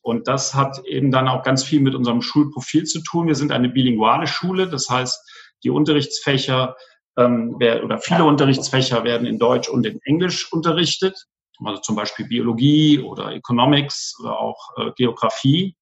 Und 0.00 0.28
das 0.28 0.54
hat 0.54 0.84
eben 0.86 1.10
dann 1.10 1.28
auch 1.28 1.42
ganz 1.42 1.64
viel 1.64 1.80
mit 1.80 1.94
unserem 1.94 2.20
Schulprofil 2.20 2.84
zu 2.84 3.02
tun. 3.02 3.26
Wir 3.26 3.34
sind 3.34 3.52
eine 3.52 3.70
bilinguale 3.70 4.26
Schule, 4.26 4.68
das 4.68 4.90
heißt, 4.90 5.18
Die 5.62 5.70
Unterrichtsfächer 5.70 6.76
ähm, 7.16 7.54
oder 7.54 7.98
viele 7.98 8.24
Unterrichtsfächer 8.24 9.04
werden 9.04 9.26
in 9.26 9.38
Deutsch 9.38 9.68
und 9.68 9.86
in 9.86 10.00
Englisch 10.04 10.52
unterrichtet, 10.52 11.26
also 11.62 11.80
zum 11.80 11.96
Beispiel 11.96 12.26
Biologie 12.26 13.00
oder 13.00 13.32
Economics 13.32 14.16
oder 14.20 14.38
auch 14.38 14.70
äh, 14.76 14.90
Geografie. 14.96 15.76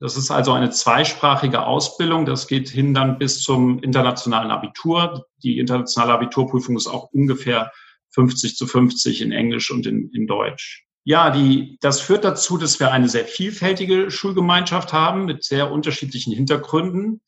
Das 0.00 0.16
ist 0.16 0.30
also 0.30 0.52
eine 0.52 0.70
zweisprachige 0.70 1.64
Ausbildung. 1.64 2.26
Das 2.26 2.48
geht 2.48 2.68
hin 2.68 2.92
dann 2.92 3.18
bis 3.18 3.40
zum 3.40 3.78
internationalen 3.82 4.50
Abitur. 4.50 5.26
Die 5.44 5.58
internationale 5.58 6.14
Abiturprüfung 6.14 6.76
ist 6.76 6.88
auch 6.88 7.12
ungefähr 7.12 7.70
50 8.10 8.56
zu 8.56 8.66
50 8.66 9.22
in 9.22 9.32
Englisch 9.32 9.70
und 9.70 9.86
in, 9.86 10.10
in 10.12 10.26
Deutsch. 10.26 10.86
Ja, 11.04 11.30
die, 11.30 11.78
das 11.80 12.00
führt 12.00 12.24
dazu, 12.24 12.58
dass 12.58 12.78
wir 12.78 12.92
eine 12.92 13.08
sehr 13.08 13.24
vielfältige 13.24 14.10
Schulgemeinschaft 14.10 14.92
haben 14.92 15.24
mit 15.24 15.44
sehr 15.44 15.72
unterschiedlichen 15.72 16.32
Hintergründen, 16.32 17.20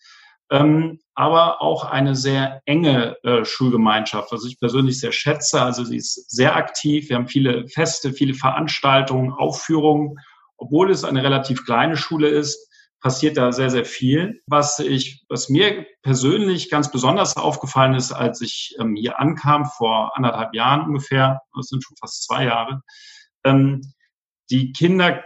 ähm, 0.51 0.99
aber 1.15 1.63
auch 1.63 1.85
eine 1.85 2.15
sehr 2.15 2.61
enge 2.67 3.17
äh, 3.23 3.45
Schulgemeinschaft, 3.45 4.33
was 4.33 4.45
ich 4.45 4.59
persönlich 4.59 5.01
sehr 5.01 5.13
schätze. 5.13 5.63
Also 5.63 5.85
sie 5.85 5.97
ist 5.97 6.31
sehr 6.31 6.57
aktiv. 6.57 7.09
Wir 7.09 7.17
haben 7.17 7.29
viele 7.29 7.69
Feste, 7.69 8.13
viele 8.13 8.35
Veranstaltungen, 8.35 9.33
Aufführungen 9.33 10.19
obwohl 10.57 10.91
es 10.91 11.05
eine 11.05 11.23
relativ 11.23 11.65
kleine 11.65 11.97
Schule 11.97 12.29
ist, 12.29 12.71
passiert 13.01 13.37
da 13.37 13.53
sehr, 13.53 13.69
sehr 13.69 13.85
viel. 13.85 14.43
Was 14.47 14.79
ich, 14.79 15.25
was 15.29 15.49
mir 15.49 15.87
persönlich 16.03 16.71
ganz 16.71 16.91
besonders 16.91 17.37
aufgefallen 17.37 17.95
ist, 17.95 18.13
als 18.13 18.41
ich 18.41 18.75
ähm, 18.81 18.97
hier 18.97 19.21
ankam, 19.21 19.67
vor 19.67 20.17
anderthalb 20.17 20.55
Jahren 20.55 20.87
ungefähr, 20.87 21.43
das 21.55 21.67
sind 21.67 21.85
schon 21.85 21.97
fast 21.99 22.25
zwei 22.25 22.45
Jahre, 22.45 22.83
ähm, 23.45 23.83
die 24.51 24.73
Kinder, 24.73 25.23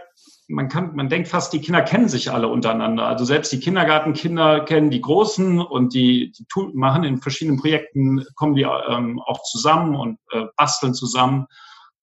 man 0.49 0.67
kann, 0.67 0.95
man 0.95 1.09
denkt 1.09 1.27
fast, 1.27 1.53
die 1.53 1.61
Kinder 1.61 1.81
kennen 1.81 2.09
sich 2.09 2.31
alle 2.31 2.47
untereinander. 2.47 3.05
Also 3.05 3.23
selbst 3.23 3.51
die 3.51 3.59
Kindergartenkinder 3.59 4.61
kennen 4.61 4.89
die 4.89 4.99
Großen 5.01 5.61
und 5.61 5.93
die, 5.93 6.31
die 6.31 6.45
tun, 6.45 6.71
machen 6.75 7.03
in 7.03 7.21
verschiedenen 7.21 7.59
Projekten, 7.59 8.25
kommen 8.35 8.55
die 8.55 8.63
ähm, 8.63 9.21
auch 9.21 9.43
zusammen 9.43 9.95
und 9.95 10.17
äh, 10.31 10.45
basteln 10.57 10.95
zusammen. 10.95 11.45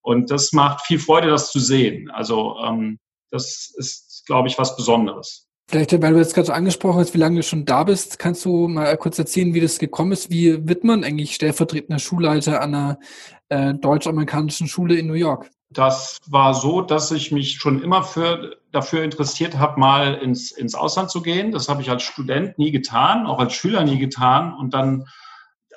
Und 0.01 0.31
das 0.31 0.53
macht 0.53 0.87
viel 0.87 1.01
Freude, 1.01 1.29
das 1.29 1.51
zu 1.51 1.59
sehen. 1.59 2.09
Also 2.11 2.57
ähm, 2.65 3.01
das 3.33 3.75
ist, 3.77 4.25
glaube 4.27 4.47
ich, 4.47 4.57
was 4.59 4.77
Besonderes. 4.77 5.49
Vielleicht, 5.69 6.01
weil 6.01 6.13
du 6.13 6.21
jetzt 6.21 6.35
gerade 6.35 6.47
so 6.47 6.53
angesprochen 6.53 7.01
hast, 7.01 7.15
wie 7.15 7.19
lange 7.19 7.37
du 7.37 7.43
schon 7.43 7.65
da 7.65 7.83
bist, 7.83 8.21
kannst 8.21 8.45
du 8.45 8.69
mal 8.69 8.97
kurz 8.97 9.19
erzählen, 9.19 9.53
wie 9.53 9.61
das 9.61 9.81
gekommen 9.81 10.13
ist? 10.13 10.31
Wie 10.31 10.69
wird 10.69 10.85
man 10.85 11.03
eigentlich 11.03 11.35
stellvertretender 11.35 11.99
Schulleiter 11.99 12.61
einer 12.61 13.01
äh, 13.49 13.75
deutsch-amerikanischen 13.75 14.69
Schule 14.69 14.95
in 14.97 15.09
New 15.09 15.15
York? 15.15 15.51
Das 15.71 16.19
war 16.29 16.55
so, 16.55 16.81
dass 16.81 17.11
ich 17.11 17.33
mich 17.33 17.55
schon 17.55 17.83
immer 17.83 18.03
für, 18.03 18.57
dafür 18.71 19.03
interessiert 19.03 19.59
habe, 19.59 19.81
mal 19.81 20.15
ins, 20.15 20.53
ins 20.53 20.75
Ausland 20.75 21.11
zu 21.11 21.23
gehen. 21.23 21.51
Das 21.51 21.69
habe 21.69 21.83
ich 21.83 21.91
als 21.91 22.05
Student 22.05 22.57
nie 22.59 22.71
getan, 22.71 23.27
auch 23.27 23.39
als 23.39 23.55
Schüler 23.55 23.83
nie 23.85 23.99
getan. 23.99 24.55
Und 24.55 24.75
dann 24.75 25.07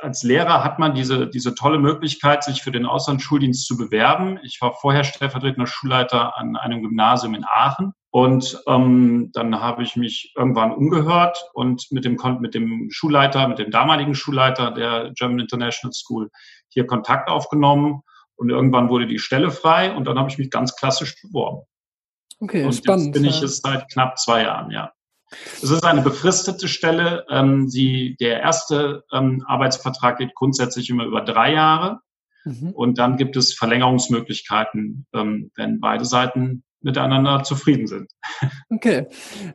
als 0.02 0.24
Lehrer 0.24 0.64
hat 0.64 0.80
man 0.80 0.94
diese, 0.94 1.28
diese 1.28 1.56
tolle 1.56 1.80
Möglichkeit, 1.80 2.44
sich 2.44 2.62
für 2.62 2.72
den 2.72 2.86
Auslandsschuldienst 2.86 3.66
zu 3.66 3.78
bewerben. 3.78 4.40
Ich 4.44 4.62
war 4.62 4.74
vorher 4.74 5.04
stellvertretender 5.04 5.68
Schulleiter 5.68 6.38
an 6.38 6.56
einem 6.56 6.82
Gymnasium 6.82 7.36
in 7.36 7.46
Aachen. 7.46 7.94
Und 8.12 8.60
ähm, 8.68 9.30
dann 9.34 9.60
habe 9.60 9.84
ich 9.84 9.96
mich 9.96 10.34
irgendwann 10.36 10.72
umgehört 10.72 11.44
und 11.54 11.88
mit 11.92 12.06
dem, 12.06 12.18
mit 12.40 12.56
dem 12.56 12.88
Schulleiter, 12.90 13.48
mit 13.48 13.60
dem 13.60 13.70
damaligen 13.70 14.16
Schulleiter 14.16 14.72
der 14.72 15.12
German 15.16 15.40
International 15.40 15.94
School 15.94 16.30
hier 16.70 16.88
Kontakt 16.88 17.30
aufgenommen. 17.30 18.02
Und 18.40 18.50
irgendwann 18.50 18.88
wurde 18.88 19.06
die 19.06 19.20
Stelle 19.20 19.52
frei 19.52 19.94
und 19.94 20.06
dann 20.06 20.18
habe 20.18 20.30
ich 20.30 20.38
mich 20.38 20.50
ganz 20.50 20.74
klassisch 20.78 21.22
beworben. 21.22 21.68
Okay, 22.40 22.64
und 22.64 22.74
spannend. 22.74 23.08
Jetzt 23.08 23.14
bin 23.14 23.26
ich 23.26 23.42
es 23.42 23.58
seit 23.58 23.92
knapp 23.92 24.18
zwei 24.18 24.44
Jahren, 24.44 24.72
ja. 24.72 24.94
Es 25.62 25.70
ist 25.70 25.84
eine 25.84 26.02
befristete 26.02 26.70
Stelle. 26.70 27.26
Ähm, 27.30 27.68
die, 27.68 28.16
der 28.22 28.40
erste 28.40 29.04
ähm, 29.12 29.44
Arbeitsvertrag 29.46 30.20
geht 30.20 30.34
grundsätzlich 30.36 30.90
immer 30.90 31.04
über 31.04 31.20
drei 31.20 31.54
Jahre. 31.54 32.00
Mhm. 32.46 32.72
Und 32.72 32.98
dann 32.98 33.18
gibt 33.18 33.36
es 33.36 33.54
Verlängerungsmöglichkeiten, 33.54 35.06
ähm, 35.14 35.52
wenn 35.56 35.82
beide 35.82 36.06
Seiten 36.06 36.64
miteinander 36.82 37.44
zufrieden 37.44 37.88
sind. 37.88 38.12
Okay, 38.70 39.08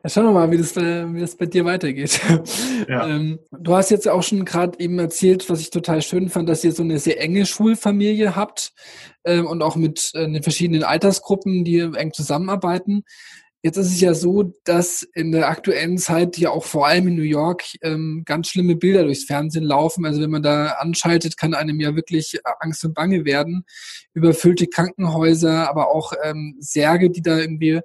ja, 0.02 0.08
schauen 0.08 0.26
wir 0.26 0.32
mal, 0.32 0.50
wie 0.50 0.58
das, 0.58 0.76
wie 0.76 1.20
das 1.20 1.36
bei 1.36 1.46
dir 1.46 1.64
weitergeht. 1.64 2.20
Ja. 2.88 3.06
Ähm, 3.06 3.38
du 3.50 3.74
hast 3.74 3.90
jetzt 3.90 4.06
auch 4.08 4.22
schon 4.22 4.44
gerade 4.44 4.78
eben 4.78 4.98
erzählt, 4.98 5.48
was 5.48 5.60
ich 5.60 5.70
total 5.70 6.02
schön 6.02 6.28
fand, 6.28 6.48
dass 6.50 6.64
ihr 6.64 6.72
so 6.72 6.82
eine 6.82 6.98
sehr 6.98 7.18
enge 7.18 7.46
Schulfamilie 7.46 8.36
habt 8.36 8.72
ähm, 9.24 9.46
und 9.46 9.62
auch 9.62 9.76
mit 9.76 10.10
äh, 10.14 10.30
den 10.30 10.42
verschiedenen 10.42 10.82
Altersgruppen, 10.82 11.64
die 11.64 11.78
eng 11.78 12.12
zusammenarbeiten. 12.12 13.04
Jetzt 13.64 13.78
ist 13.78 13.92
es 13.94 14.00
ja 14.02 14.12
so, 14.12 14.52
dass 14.64 15.02
in 15.14 15.32
der 15.32 15.48
aktuellen 15.48 15.96
Zeit 15.96 16.36
ja 16.36 16.50
auch 16.50 16.64
vor 16.64 16.86
allem 16.86 17.08
in 17.08 17.14
New 17.14 17.22
York 17.22 17.64
ähm, 17.80 18.20
ganz 18.26 18.48
schlimme 18.48 18.76
Bilder 18.76 19.04
durchs 19.04 19.24
Fernsehen 19.24 19.64
laufen. 19.64 20.04
Also 20.04 20.20
wenn 20.20 20.30
man 20.30 20.42
da 20.42 20.72
anschaltet, 20.80 21.38
kann 21.38 21.54
einem 21.54 21.80
ja 21.80 21.96
wirklich 21.96 22.38
Angst 22.60 22.84
und 22.84 22.92
Bange 22.92 23.24
werden. 23.24 23.64
Überfüllte 24.12 24.66
Krankenhäuser, 24.66 25.66
aber 25.66 25.88
auch 25.88 26.12
ähm, 26.22 26.56
Särge, 26.58 27.08
die 27.08 27.22
da 27.22 27.38
irgendwie 27.38 27.80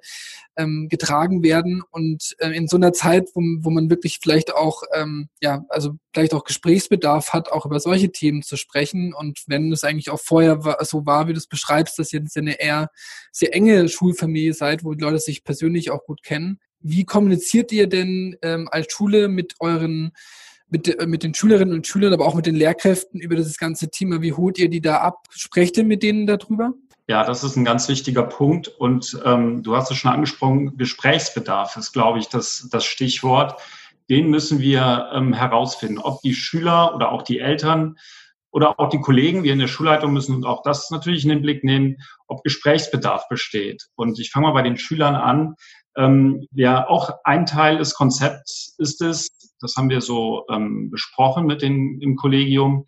ähm, 0.60 0.88
getragen 0.88 1.42
werden. 1.42 1.82
Und 1.90 2.36
äh, 2.38 2.50
in 2.50 2.68
so 2.68 2.76
einer 2.76 2.92
Zeit, 2.92 3.30
wo, 3.34 3.40
wo 3.60 3.70
man 3.70 3.90
wirklich 3.90 4.18
vielleicht 4.22 4.54
auch, 4.54 4.82
ähm, 4.94 5.28
ja, 5.40 5.64
also 5.68 5.92
vielleicht 6.12 6.34
auch 6.34 6.44
Gesprächsbedarf 6.44 7.32
hat, 7.32 7.50
auch 7.50 7.66
über 7.66 7.80
solche 7.80 8.12
Themen 8.12 8.42
zu 8.42 8.56
sprechen. 8.56 9.14
Und 9.14 9.42
wenn 9.46 9.72
es 9.72 9.84
eigentlich 9.84 10.10
auch 10.10 10.20
vorher 10.20 10.64
war, 10.64 10.84
so 10.84 11.06
war, 11.06 11.28
wie 11.28 11.32
du 11.32 11.38
es 11.38 11.46
beschreibst, 11.46 11.98
dass 11.98 12.12
ihr 12.12 12.22
eine 12.36 12.60
eher 12.60 12.90
sehr 13.32 13.54
enge 13.54 13.88
Schulfamilie 13.88 14.54
seid, 14.54 14.84
wo 14.84 14.94
die 14.94 15.02
Leute 15.02 15.18
sich 15.18 15.44
persönlich 15.44 15.90
auch 15.90 16.04
gut 16.04 16.22
kennen. 16.22 16.60
Wie 16.80 17.04
kommuniziert 17.04 17.72
ihr 17.72 17.86
denn 17.86 18.36
ähm, 18.42 18.68
als 18.70 18.92
Schule 18.92 19.28
mit 19.28 19.54
euren 19.60 20.12
mit, 20.70 21.00
äh, 21.00 21.06
mit 21.06 21.22
den 21.22 21.34
Schülerinnen 21.34 21.74
und 21.74 21.86
Schülern, 21.86 22.12
aber 22.12 22.26
auch 22.26 22.34
mit 22.34 22.46
den 22.46 22.54
Lehrkräften 22.54 23.20
über 23.20 23.36
das 23.36 23.56
ganze 23.58 23.90
Thema? 23.90 24.22
Wie 24.22 24.32
holt 24.32 24.58
ihr 24.58 24.68
die 24.68 24.80
da 24.80 24.98
ab? 24.98 25.26
Sprecht 25.30 25.76
ihr 25.76 25.84
mit 25.84 26.02
denen 26.02 26.26
darüber? 26.26 26.74
Ja, 27.10 27.24
das 27.24 27.42
ist 27.42 27.56
ein 27.56 27.64
ganz 27.64 27.88
wichtiger 27.88 28.22
Punkt. 28.22 28.68
Und 28.68 29.20
ähm, 29.24 29.64
du 29.64 29.74
hast 29.74 29.90
es 29.90 29.96
schon 29.96 30.12
angesprochen, 30.12 30.76
Gesprächsbedarf 30.76 31.76
ist, 31.76 31.90
glaube 31.90 32.20
ich, 32.20 32.28
das, 32.28 32.68
das 32.70 32.84
Stichwort. 32.84 33.60
Den 34.08 34.30
müssen 34.30 34.60
wir 34.60 35.10
ähm, 35.12 35.32
herausfinden, 35.32 35.98
ob 35.98 36.22
die 36.22 36.36
Schüler 36.36 36.94
oder 36.94 37.10
auch 37.10 37.22
die 37.22 37.40
Eltern 37.40 37.96
oder 38.52 38.78
auch 38.78 38.90
die 38.90 39.00
Kollegen, 39.00 39.42
wir 39.42 39.52
in 39.52 39.58
der 39.58 39.66
Schulleitung 39.66 40.12
müssen 40.12 40.44
auch 40.44 40.62
das 40.62 40.92
natürlich 40.92 41.24
in 41.24 41.30
den 41.30 41.42
Blick 41.42 41.64
nehmen, 41.64 41.96
ob 42.28 42.44
Gesprächsbedarf 42.44 43.28
besteht. 43.28 43.88
Und 43.96 44.20
ich 44.20 44.30
fange 44.30 44.46
mal 44.46 44.52
bei 44.52 44.62
den 44.62 44.78
Schülern 44.78 45.16
an. 45.16 45.56
Ähm, 45.96 46.46
ja, 46.52 46.86
auch 46.86 47.10
ein 47.24 47.44
Teil 47.44 47.78
des 47.78 47.94
Konzepts 47.94 48.76
ist 48.78 49.02
es, 49.02 49.56
das 49.60 49.74
haben 49.74 49.90
wir 49.90 50.00
so 50.00 50.44
ähm, 50.48 50.92
besprochen 50.92 51.46
mit 51.46 51.60
den, 51.60 52.00
im 52.00 52.14
Kollegium, 52.14 52.86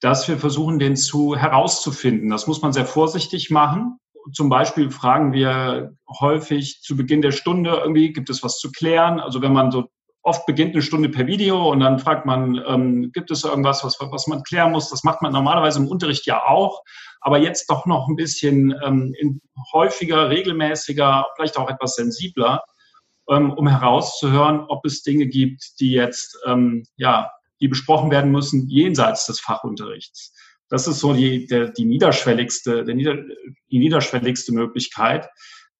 dass 0.00 0.28
wir 0.28 0.38
versuchen, 0.38 0.78
den 0.78 0.96
zu 0.96 1.36
herauszufinden. 1.36 2.30
Das 2.30 2.46
muss 2.46 2.62
man 2.62 2.72
sehr 2.72 2.86
vorsichtig 2.86 3.50
machen. 3.50 3.98
Zum 4.32 4.48
Beispiel 4.48 4.90
fragen 4.90 5.32
wir 5.32 5.92
häufig 6.20 6.80
zu 6.82 6.96
Beginn 6.96 7.22
der 7.22 7.32
Stunde 7.32 7.70
irgendwie, 7.82 8.12
gibt 8.12 8.30
es 8.30 8.42
was 8.42 8.58
zu 8.58 8.70
klären? 8.70 9.20
Also 9.20 9.42
wenn 9.42 9.52
man 9.52 9.70
so 9.70 9.88
oft 10.22 10.46
beginnt 10.46 10.74
eine 10.74 10.82
Stunde 10.82 11.08
per 11.08 11.26
Video 11.26 11.70
und 11.70 11.80
dann 11.80 11.98
fragt 11.98 12.26
man, 12.26 12.60
ähm, 12.66 13.10
gibt 13.12 13.30
es 13.30 13.44
irgendwas, 13.44 13.82
was, 13.82 13.98
was 13.98 14.26
man 14.26 14.42
klären 14.42 14.72
muss? 14.72 14.90
Das 14.90 15.02
macht 15.02 15.22
man 15.22 15.32
normalerweise 15.32 15.78
im 15.78 15.88
Unterricht 15.88 16.26
ja 16.26 16.44
auch, 16.44 16.82
aber 17.20 17.38
jetzt 17.38 17.70
doch 17.70 17.86
noch 17.86 18.08
ein 18.08 18.16
bisschen 18.16 18.74
ähm, 18.84 19.14
in, 19.18 19.40
häufiger, 19.72 20.28
regelmäßiger, 20.28 21.26
vielleicht 21.34 21.56
auch 21.56 21.70
etwas 21.70 21.94
sensibler, 21.94 22.62
ähm, 23.30 23.52
um 23.52 23.66
herauszuhören, 23.68 24.66
ob 24.68 24.84
es 24.84 25.02
Dinge 25.02 25.26
gibt, 25.26 25.80
die 25.80 25.92
jetzt 25.92 26.38
ähm, 26.46 26.84
ja 26.96 27.30
die 27.60 27.68
besprochen 27.68 28.10
werden 28.10 28.30
müssen 28.30 28.68
jenseits 28.68 29.26
des 29.26 29.40
Fachunterrichts. 29.40 30.34
Das 30.68 30.86
ist 30.86 31.00
so 31.00 31.14
die, 31.14 31.46
der, 31.46 31.70
die 31.70 31.84
niederschwelligste, 31.84 32.84
der 32.84 32.94
nieder, 32.94 33.16
die 33.70 33.78
niederschwelligste 33.78 34.52
Möglichkeit. 34.52 35.28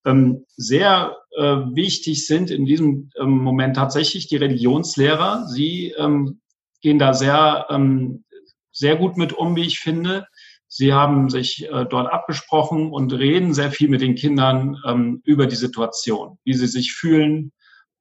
Ähm, 0.04 0.44
sehr 0.56 1.16
äh, 1.36 1.42
wichtig 1.42 2.26
sind 2.26 2.50
in 2.50 2.64
diesem 2.64 3.10
ähm, 3.18 3.30
Moment 3.30 3.76
tatsächlich 3.76 4.28
die 4.28 4.36
Religionslehrer. 4.36 5.46
Sie 5.48 5.92
ähm, 5.98 6.40
gehen 6.80 6.98
da 6.98 7.12
sehr, 7.12 7.66
ähm, 7.68 8.24
sehr 8.72 8.96
gut 8.96 9.16
mit 9.16 9.32
um, 9.32 9.56
wie 9.56 9.66
ich 9.66 9.80
finde. 9.80 10.26
Sie 10.68 10.92
haben 10.92 11.28
sich 11.30 11.68
äh, 11.70 11.86
dort 11.86 12.12
abgesprochen 12.12 12.90
und 12.90 13.12
reden 13.12 13.54
sehr 13.54 13.70
viel 13.70 13.88
mit 13.88 14.00
den 14.00 14.14
Kindern 14.14 14.76
ähm, 14.86 15.20
über 15.24 15.46
die 15.46 15.56
Situation, 15.56 16.38
wie 16.44 16.54
sie 16.54 16.66
sich 16.66 16.92
fühlen, 16.92 17.52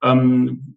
ähm, 0.04 0.77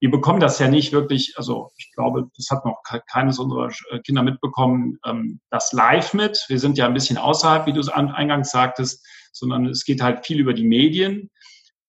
wir 0.00 0.10
bekommen 0.10 0.40
das 0.40 0.58
ja 0.58 0.66
nicht 0.66 0.92
wirklich, 0.92 1.34
also 1.36 1.70
ich 1.76 1.92
glaube, 1.92 2.28
das 2.34 2.48
hat 2.50 2.64
noch 2.64 2.82
keines 3.06 3.38
unserer 3.38 3.70
äh, 3.90 4.00
Kinder 4.00 4.22
mitbekommen, 4.22 4.98
ähm, 5.04 5.40
das 5.50 5.72
live 5.72 6.14
mit. 6.14 6.42
Wir 6.48 6.58
sind 6.58 6.78
ja 6.78 6.86
ein 6.86 6.94
bisschen 6.94 7.18
außerhalb, 7.18 7.66
wie 7.66 7.74
du 7.74 7.80
es 7.80 7.90
eingangs 7.90 8.50
sagtest, 8.50 9.06
sondern 9.32 9.66
es 9.66 9.84
geht 9.84 10.02
halt 10.02 10.24
viel 10.24 10.40
über 10.40 10.54
die 10.54 10.66
Medien. 10.66 11.30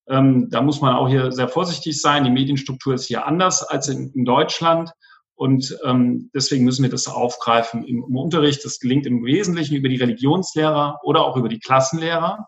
Ähm, 0.10 0.50
da 0.50 0.62
muss 0.62 0.82
man 0.82 0.94
auch 0.94 1.08
hier 1.08 1.32
sehr 1.32 1.48
vorsichtig 1.48 2.02
sein. 2.02 2.26
Die 2.26 2.30
Medienstruktur 2.30 2.94
ist 2.94 3.06
hier 3.06 3.26
anders 3.26 3.64
als 3.64 3.88
in, 3.88 4.26
Deutschland. 4.26 4.92
Und 5.36 5.76
ähm, 5.86 6.30
deswegen 6.36 6.66
müssen 6.66 6.84
wir 6.84 6.92
das 6.92 7.08
aufgreifen 7.08 7.86
im 7.86 8.04
Unterricht. 8.04 8.66
Das 8.66 8.80
gelingt 8.80 9.06
im 9.06 9.24
Wesentlichen 9.24 9.76
über 9.76 9.88
die 9.88 9.96
Religionslehrer 9.96 11.00
oder 11.04 11.24
auch 11.24 11.38
über 11.38 11.48
die 11.48 11.60
Klassenlehrer. 11.60 12.48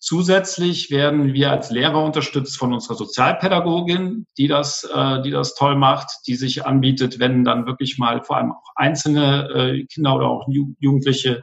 Zusätzlich 0.00 0.90
werden 0.90 1.32
wir 1.32 1.50
als 1.50 1.70
Lehrer 1.70 2.04
unterstützt 2.04 2.56
von 2.56 2.72
unserer 2.72 2.94
Sozialpädagogin, 2.94 4.26
die 4.36 4.46
das, 4.46 4.84
äh, 4.84 5.22
die 5.22 5.30
das 5.32 5.54
toll 5.54 5.74
macht, 5.74 6.08
die 6.26 6.36
sich 6.36 6.64
anbietet, 6.64 7.18
wenn 7.18 7.44
dann 7.44 7.66
wirklich 7.66 7.98
mal 7.98 8.22
vor 8.22 8.36
allem 8.36 8.52
auch 8.52 8.72
einzelne 8.76 9.48
äh, 9.48 9.86
Kinder 9.86 10.14
oder 10.14 10.28
auch 10.28 10.46
Jugendliche 10.48 11.42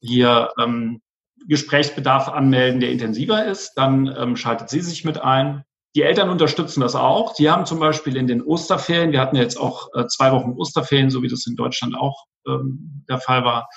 hier 0.00 0.50
ähm, 0.58 1.00
Gesprächsbedarf 1.46 2.28
anmelden, 2.28 2.80
der 2.80 2.90
intensiver 2.90 3.44
ist, 3.44 3.74
dann 3.74 4.12
ähm, 4.18 4.36
schaltet 4.36 4.68
sie 4.68 4.80
sich 4.80 5.04
mit 5.04 5.20
ein. 5.20 5.64
Die 5.94 6.02
Eltern 6.02 6.30
unterstützen 6.30 6.80
das 6.80 6.94
auch. 6.94 7.34
Die 7.34 7.50
haben 7.50 7.66
zum 7.66 7.78
Beispiel 7.78 8.16
in 8.16 8.26
den 8.26 8.42
Osterferien, 8.42 9.12
wir 9.12 9.20
hatten 9.20 9.36
jetzt 9.36 9.60
auch 9.60 9.88
äh, 9.94 10.06
zwei 10.06 10.32
Wochen 10.32 10.52
Osterferien, 10.52 11.10
so 11.10 11.22
wie 11.22 11.28
das 11.28 11.46
in 11.46 11.54
Deutschland 11.54 11.94
auch 11.96 12.24
ähm, 12.46 13.04
der 13.08 13.18
Fall 13.18 13.44
war, 13.44 13.68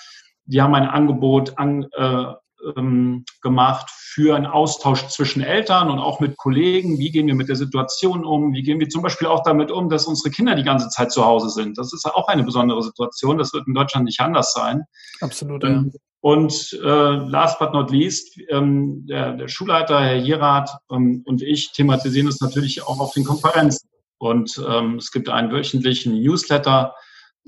die 0.46 0.62
haben 0.62 0.76
ein 0.76 0.88
Angebot 0.88 1.58
an, 1.58 1.88
äh, 1.92 2.34
ähm, 2.76 3.26
gemacht 3.42 3.90
für 3.90 4.36
einen 4.36 4.46
Austausch 4.46 5.08
zwischen 5.08 5.42
Eltern 5.42 5.90
und 5.90 6.00
auch 6.00 6.20
mit 6.20 6.38
Kollegen. 6.38 6.98
Wie 7.00 7.12
gehen 7.12 7.28
wir 7.28 7.36
mit 7.36 7.50
der 7.50 7.56
Situation 7.56 8.26
um? 8.26 8.54
Wie 8.54 8.64
gehen 8.64 8.80
wir 8.80 8.90
zum 8.90 9.02
Beispiel 9.02 9.28
auch 9.28 9.44
damit 9.44 9.72
um, 9.72 9.90
dass 9.90 10.06
unsere 10.06 10.30
Kinder 10.30 10.56
die 10.56 10.64
ganze 10.64 10.90
Zeit 10.90 11.12
zu 11.12 11.26
Hause 11.26 11.50
sind? 11.50 11.78
Das 11.78 11.94
ist 11.94 12.06
auch 12.06 12.28
eine 12.28 12.44
besondere 12.44 12.82
Situation. 12.82 13.38
Das 13.38 13.54
wird 13.54 13.68
in 13.68 13.74
Deutschland 13.74 14.06
nicht 14.06 14.20
anders 14.20 14.54
sein. 14.54 14.84
Absolut, 15.22 15.64
ja. 15.64 15.70
Ähm, 15.70 15.92
und 16.22 16.80
äh, 16.82 16.88
last 16.88 17.60
but 17.60 17.72
not 17.74 17.92
least, 17.92 18.40
ähm, 18.50 19.06
der, 19.06 19.34
der 19.34 19.48
Schulleiter, 19.48 20.02
Herr 20.02 20.20
Hierath 20.20 20.72
ähm, 20.90 21.22
und 21.26 21.44
ich 21.44 21.72
thematisieren 21.72 22.28
es 22.28 22.42
natürlich 22.42 22.82
auch 22.82 23.00
auf 23.00 23.14
den 23.14 23.26
Konferenzen. 23.26 23.88
Und 24.18 24.60
ähm, 24.68 24.96
es 24.96 25.12
gibt 25.12 25.30
einen 25.30 25.52
wöchentlichen 25.52 26.20
Newsletter, 26.20 26.96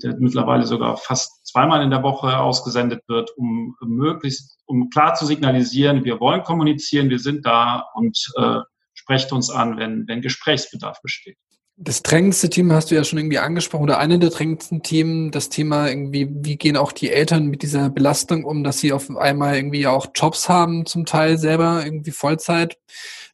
der 0.02 0.16
mittlerweile 0.18 0.64
sogar 0.64 0.96
fast 0.96 1.46
zweimal 1.46 1.82
in 1.82 1.90
der 1.90 2.02
Woche 2.02 2.38
ausgesendet 2.38 3.02
wird, 3.08 3.30
um 3.36 3.76
möglichst, 3.80 4.58
um 4.66 4.90
klar 4.90 5.14
zu 5.14 5.26
signalisieren, 5.26 6.04
wir 6.04 6.20
wollen 6.20 6.42
kommunizieren, 6.42 7.10
wir 7.10 7.18
sind 7.18 7.44
da 7.44 7.86
und 7.94 8.16
äh, 8.36 8.60
sprecht 8.94 9.32
uns 9.32 9.50
an, 9.50 9.76
wenn, 9.76 10.06
wenn 10.06 10.22
Gesprächsbedarf 10.22 11.00
besteht. 11.02 11.36
Das 11.80 12.02
drängendste 12.02 12.50
Thema 12.50 12.74
hast 12.74 12.90
du 12.90 12.96
ja 12.96 13.04
schon 13.04 13.20
irgendwie 13.20 13.38
angesprochen, 13.38 13.84
oder 13.84 13.98
eine 13.98 14.18
der 14.18 14.30
drängendsten 14.30 14.82
Themen, 14.82 15.30
das 15.30 15.48
Thema 15.48 15.88
irgendwie, 15.88 16.28
wie 16.28 16.56
gehen 16.56 16.76
auch 16.76 16.90
die 16.90 17.12
Eltern 17.12 17.46
mit 17.46 17.62
dieser 17.62 17.88
Belastung 17.88 18.44
um, 18.44 18.64
dass 18.64 18.80
sie 18.80 18.92
auf 18.92 19.08
einmal 19.16 19.54
irgendwie 19.54 19.86
auch 19.86 20.08
Jobs 20.12 20.48
haben, 20.48 20.86
zum 20.86 21.06
Teil 21.06 21.38
selber 21.38 21.84
irgendwie 21.84 22.10
Vollzeit 22.10 22.78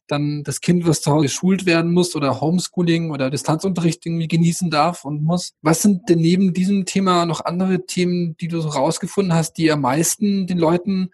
dann 0.07 0.43
das 0.43 0.61
Kind, 0.61 0.85
was 0.85 1.01
zu 1.01 1.11
Hause 1.11 1.23
geschult 1.23 1.65
werden 1.65 1.91
muss 1.91 2.15
oder 2.15 2.39
Homeschooling 2.39 3.09
oder 3.09 3.31
Distanzunterricht 3.31 4.05
irgendwie 4.05 4.27
genießen 4.27 4.69
darf 4.69 5.05
und 5.05 5.23
muss. 5.23 5.53
Was 5.63 5.81
sind 5.81 6.07
denn 6.09 6.19
neben 6.19 6.53
diesem 6.53 6.85
Thema 6.85 7.25
noch 7.25 7.43
andere 7.43 7.87
Themen, 7.87 8.37
die 8.37 8.47
du 8.47 8.61
so 8.61 8.69
rausgefunden 8.69 9.33
hast, 9.33 9.53
die 9.53 9.71
am 9.71 9.81
meisten 9.81 10.45
den 10.45 10.59
Leuten, 10.59 11.09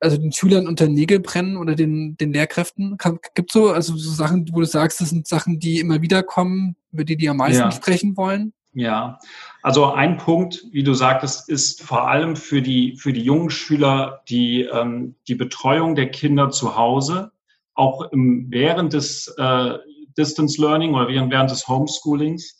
also 0.00 0.16
den 0.16 0.32
Schülern 0.32 0.66
unter 0.66 0.88
Nägel 0.88 1.20
brennen 1.20 1.56
oder 1.56 1.74
den, 1.74 2.16
den 2.16 2.32
Lehrkräften? 2.32 2.96
Gibt 3.34 3.52
so, 3.52 3.70
also 3.70 3.96
so 3.96 4.10
Sachen, 4.10 4.48
wo 4.52 4.60
du 4.60 4.66
sagst, 4.66 5.00
das 5.00 5.10
sind 5.10 5.26
Sachen, 5.26 5.58
die 5.58 5.80
immer 5.80 6.02
wieder 6.02 6.22
kommen, 6.22 6.76
über 6.92 7.04
die 7.04 7.16
die 7.16 7.28
am 7.28 7.38
meisten 7.38 7.62
ja. 7.62 7.70
sprechen 7.70 8.16
wollen? 8.16 8.52
Ja, 8.72 9.18
also 9.62 9.86
ein 9.92 10.18
Punkt, 10.18 10.62
wie 10.70 10.82
du 10.82 10.92
sagtest, 10.92 11.48
ist 11.48 11.82
vor 11.82 12.08
allem 12.08 12.36
für 12.36 12.60
die, 12.60 12.96
für 12.98 13.14
die 13.14 13.22
jungen 13.22 13.48
Schüler 13.48 14.20
die, 14.28 14.62
ähm, 14.64 15.14
die 15.28 15.34
Betreuung 15.34 15.94
der 15.94 16.10
Kinder 16.10 16.50
zu 16.50 16.76
Hause 16.76 17.32
auch 17.72 18.02
im, 18.12 18.46
während 18.50 18.92
des 18.92 19.28
äh, 19.38 19.78
Distance 20.18 20.60
Learning 20.60 20.94
oder 20.94 21.08
während, 21.08 21.30
während 21.30 21.50
des 21.50 21.68
Homeschoolings. 21.68 22.58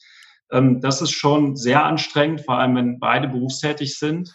Ähm, 0.52 0.80
das 0.80 1.02
ist 1.02 1.10
schon 1.10 1.56
sehr 1.56 1.84
anstrengend, 1.84 2.42
vor 2.42 2.58
allem 2.58 2.76
wenn 2.76 2.98
beide 2.98 3.28
berufstätig 3.28 3.98
sind. 3.98 4.34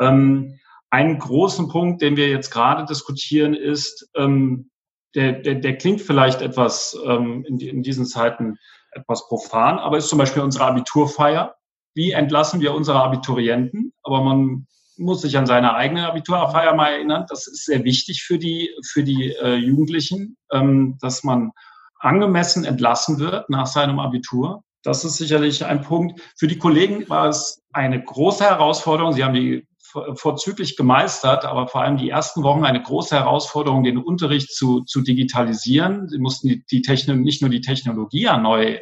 Ähm, 0.00 0.58
einen 0.90 1.18
großen 1.18 1.68
Punkt, 1.68 2.02
den 2.02 2.16
wir 2.16 2.28
jetzt 2.28 2.50
gerade 2.50 2.84
diskutieren, 2.84 3.54
ist, 3.54 4.08
ähm, 4.16 4.70
der, 5.14 5.32
der, 5.32 5.56
der 5.56 5.76
klingt 5.76 6.00
vielleicht 6.00 6.42
etwas 6.42 6.96
ähm, 7.04 7.44
in, 7.46 7.58
in 7.60 7.82
diesen 7.82 8.06
Zeiten 8.06 8.58
etwas 8.92 9.26
profan, 9.26 9.78
aber 9.78 9.98
ist 9.98 10.08
zum 10.08 10.18
Beispiel 10.18 10.42
unsere 10.42 10.66
Abiturfeier. 10.66 11.56
Wie 11.94 12.12
entlassen 12.12 12.60
wir 12.60 12.74
unsere 12.74 13.02
Abiturienten? 13.02 13.92
Aber 14.02 14.22
man 14.22 14.66
muss 14.96 15.22
sich 15.22 15.36
an 15.36 15.46
seine 15.46 15.74
eigene 15.74 16.06
Abiturfeier 16.06 16.74
mal 16.74 16.92
erinnern. 16.92 17.26
Das 17.28 17.46
ist 17.46 17.64
sehr 17.64 17.84
wichtig 17.84 18.22
für 18.22 18.38
die, 18.38 18.70
für 18.84 19.02
die 19.02 19.32
äh, 19.32 19.54
Jugendlichen, 19.54 20.36
ähm, 20.52 20.98
dass 21.00 21.24
man 21.24 21.52
angemessen 21.98 22.64
entlassen 22.64 23.18
wird 23.18 23.48
nach 23.50 23.66
seinem 23.66 23.98
Abitur. 23.98 24.62
Das 24.82 25.04
ist 25.04 25.16
sicherlich 25.16 25.64
ein 25.64 25.82
Punkt. 25.82 26.20
Für 26.36 26.46
die 26.46 26.58
Kollegen 26.58 27.08
war 27.08 27.28
es 27.28 27.62
eine 27.72 28.02
große 28.02 28.44
Herausforderung. 28.44 29.12
Sie 29.12 29.24
haben 29.24 29.34
die 29.34 29.66
vorzüglich 30.14 30.76
gemeistert, 30.76 31.44
aber 31.44 31.68
vor 31.68 31.82
allem 31.82 31.96
die 31.96 32.10
ersten 32.10 32.42
Wochen 32.42 32.64
eine 32.64 32.82
große 32.82 33.16
Herausforderung, 33.16 33.84
den 33.84 33.98
Unterricht 33.98 34.52
zu, 34.52 34.82
zu 34.82 35.00
digitalisieren. 35.00 36.08
Sie 36.08 36.18
mussten 36.18 36.48
die, 36.48 36.64
die 36.70 36.82
Technik, 36.82 37.18
nicht 37.18 37.40
nur 37.40 37.50
die 37.50 37.60
Technologie 37.60 38.22
ja 38.22 38.38
neu, 38.38 38.78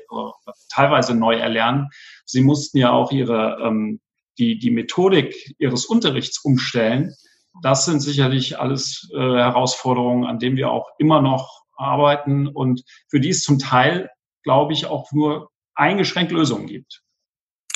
teilweise 0.69 1.15
neu 1.15 1.37
erlernen, 1.37 1.89
sie 2.25 2.43
mussten 2.43 2.79
ja 2.79 2.91
auch 2.91 3.13
ihre 3.13 3.59
ähm, 3.63 4.01
die, 4.39 4.59
die 4.59 4.71
Methodik 4.71 5.55
ihres 5.59 5.87
Unterrichts 5.87 6.39
umstellen. 6.39 7.15
Das 7.63 7.85
sind 7.85 8.01
sicherlich 8.01 8.59
alles 8.59 9.09
äh, 9.15 9.19
Herausforderungen, 9.19 10.25
an 10.25 10.39
denen 10.39 10.57
wir 10.57 10.71
auch 10.71 10.89
immer 10.99 11.23
noch 11.23 11.63
arbeiten 11.77 12.47
und 12.47 12.83
für 13.09 13.21
die 13.21 13.31
es 13.31 13.43
zum 13.43 13.59
Teil, 13.59 14.11
glaube 14.43 14.73
ich, 14.73 14.87
auch 14.87 15.11
nur 15.13 15.51
eingeschränkt 15.75 16.33
Lösungen 16.33 16.67
gibt. 16.67 17.03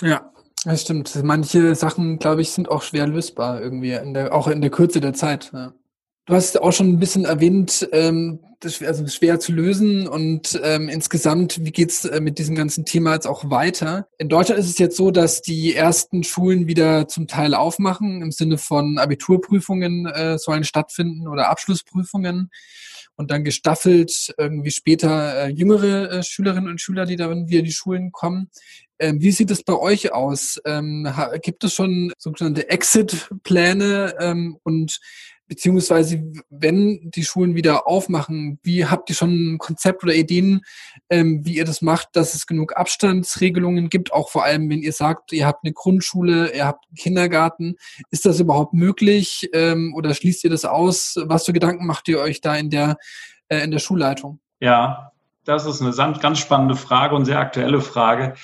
Ja, 0.00 0.30
das 0.64 0.82
stimmt. 0.82 1.14
Manche 1.22 1.74
Sachen, 1.74 2.18
glaube 2.18 2.42
ich, 2.42 2.50
sind 2.50 2.68
auch 2.68 2.82
schwer 2.82 3.06
lösbar 3.06 3.60
irgendwie, 3.60 3.92
in 3.92 4.14
der, 4.14 4.34
auch 4.34 4.48
in 4.48 4.60
der 4.60 4.70
Kürze 4.70 5.00
der 5.00 5.14
Zeit. 5.14 5.50
Ja. 5.52 5.72
Du 6.26 6.34
hast 6.34 6.60
auch 6.60 6.72
schon 6.72 6.90
ein 6.90 7.00
bisschen 7.00 7.24
erwähnt, 7.24 7.88
ähm, 7.92 8.40
das 8.60 8.82
also 8.82 9.06
schwer 9.08 9.40
zu 9.40 9.52
lösen 9.52 10.06
und 10.06 10.60
ähm, 10.62 10.90
insgesamt, 10.90 11.64
wie 11.64 11.72
geht's 11.72 12.04
äh, 12.04 12.20
mit 12.20 12.38
diesem 12.38 12.54
ganzen 12.54 12.84
Thema 12.84 13.14
jetzt 13.14 13.26
auch 13.26 13.50
weiter? 13.50 14.06
In 14.18 14.28
Deutschland 14.28 14.60
ist 14.60 14.68
es 14.68 14.78
jetzt 14.78 14.96
so, 14.96 15.10
dass 15.10 15.40
die 15.40 15.74
ersten 15.74 16.22
Schulen 16.22 16.66
wieder 16.66 17.08
zum 17.08 17.26
Teil 17.26 17.54
aufmachen, 17.54 18.20
im 18.20 18.32
Sinne 18.32 18.58
von 18.58 18.98
Abiturprüfungen 18.98 20.06
äh, 20.06 20.38
sollen 20.38 20.64
stattfinden 20.64 21.26
oder 21.26 21.48
Abschlussprüfungen 21.48 22.50
und 23.16 23.30
dann 23.30 23.44
gestaffelt 23.44 24.34
irgendwie 24.38 24.70
später 24.70 25.46
äh, 25.46 25.48
jüngere 25.48 26.10
äh, 26.10 26.22
Schülerinnen 26.22 26.70
und 26.70 26.80
Schüler, 26.80 27.06
die 27.06 27.16
dann 27.16 27.48
wieder 27.48 27.60
in 27.60 27.64
die 27.64 27.72
Schulen 27.72 28.12
kommen. 28.12 28.50
Ähm, 29.00 29.20
wie 29.20 29.32
sieht 29.32 29.50
es 29.50 29.62
bei 29.62 29.74
euch 29.74 30.12
aus? 30.12 30.60
Ähm, 30.64 31.08
gibt 31.42 31.64
es 31.64 31.74
schon 31.74 32.12
sogenannte 32.18 32.68
Exit-Pläne 32.68 34.14
ähm, 34.20 34.58
und 34.62 35.00
beziehungsweise 35.50 36.22
wenn 36.48 37.10
die 37.10 37.24
Schulen 37.24 37.56
wieder 37.56 37.88
aufmachen, 37.88 38.60
wie 38.62 38.86
habt 38.86 39.10
ihr 39.10 39.16
schon 39.16 39.54
ein 39.54 39.58
Konzept 39.58 40.04
oder 40.04 40.14
Ideen, 40.14 40.60
ähm, 41.10 41.44
wie 41.44 41.56
ihr 41.56 41.64
das 41.64 41.82
macht, 41.82 42.10
dass 42.12 42.34
es 42.34 42.46
genug 42.46 42.76
Abstandsregelungen 42.76 43.88
gibt, 43.88 44.12
auch 44.12 44.30
vor 44.30 44.44
allem, 44.44 44.70
wenn 44.70 44.78
ihr 44.78 44.92
sagt, 44.92 45.32
ihr 45.32 45.46
habt 45.46 45.64
eine 45.64 45.72
Grundschule, 45.72 46.54
ihr 46.54 46.66
habt 46.66 46.86
einen 46.86 46.94
Kindergarten, 46.94 47.74
ist 48.12 48.26
das 48.26 48.38
überhaupt 48.38 48.74
möglich 48.74 49.50
ähm, 49.52 49.92
oder 49.96 50.14
schließt 50.14 50.44
ihr 50.44 50.50
das 50.50 50.64
aus? 50.64 51.16
Was 51.24 51.46
für 51.46 51.52
Gedanken 51.52 51.84
macht 51.84 52.06
ihr 52.06 52.20
euch 52.20 52.40
da 52.40 52.54
in 52.54 52.70
der, 52.70 52.96
äh, 53.48 53.58
in 53.64 53.72
der 53.72 53.80
Schulleitung? 53.80 54.38
Ja, 54.60 55.10
das 55.50 55.66
ist 55.66 55.82
eine 55.82 56.18
ganz 56.18 56.38
spannende 56.38 56.76
Frage 56.76 57.16
und 57.16 57.24
sehr 57.24 57.40
aktuelle 57.40 57.80
Frage. 57.80 58.34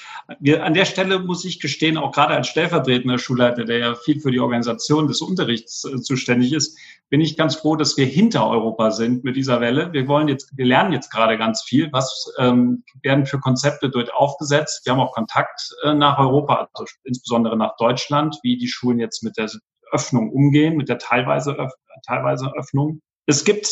Wir, 0.41 0.65
an 0.65 0.75
der 0.75 0.85
Stelle 0.85 1.21
muss 1.21 1.45
ich 1.45 1.61
gestehen, 1.61 1.97
auch 1.97 2.11
gerade 2.11 2.35
als 2.35 2.49
stellvertretender 2.49 3.19
Schulleiter, 3.19 3.65
der 3.65 3.79
ja 3.79 3.95
viel 3.95 4.21
für 4.21 4.33
die 4.33 4.41
Organisation 4.41 5.07
des 5.07 5.21
Unterrichts 5.21 5.85
äh, 5.85 6.01
zuständig 6.01 6.53
ist, 6.53 6.77
bin 7.09 7.21
ich 7.21 7.37
ganz 7.37 7.55
froh, 7.55 7.77
dass 7.77 7.97
wir 7.97 8.07
hinter 8.07 8.49
Europa 8.49 8.91
sind 8.91 9.23
mit 9.23 9.37
dieser 9.37 9.61
Welle. 9.61 9.93
Wir 9.93 10.09
wollen 10.09 10.27
jetzt, 10.27 10.57
wir 10.57 10.67
lernen 10.67 10.93
jetzt 10.93 11.11
gerade 11.11 11.39
ganz 11.39 11.63
viel. 11.63 11.93
Was 11.93 12.33
ähm, 12.39 12.83
werden 13.03 13.27
für 13.27 13.39
Konzepte 13.39 13.89
dort 13.89 14.13
aufgesetzt? 14.13 14.85
Wir 14.85 14.93
haben 14.93 15.01
auch 15.01 15.15
Kontakt 15.15 15.75
äh, 15.85 15.95
nach 15.95 16.19
Europa, 16.19 16.69
also 16.75 16.93
insbesondere 17.05 17.57
nach 17.57 17.77
Deutschland, 17.77 18.37
wie 18.43 18.57
die 18.57 18.69
Schulen 18.69 18.99
jetzt 18.99 19.23
mit 19.23 19.37
der 19.37 19.49
Öffnung 19.93 20.33
umgehen, 20.33 20.77
mit 20.77 20.89
der 20.89 20.99
teilweise, 20.99 21.53
Öff 21.53 21.73
teilweise 22.05 22.53
Öffnung. 22.57 23.01
Es 23.27 23.45
gibt 23.45 23.69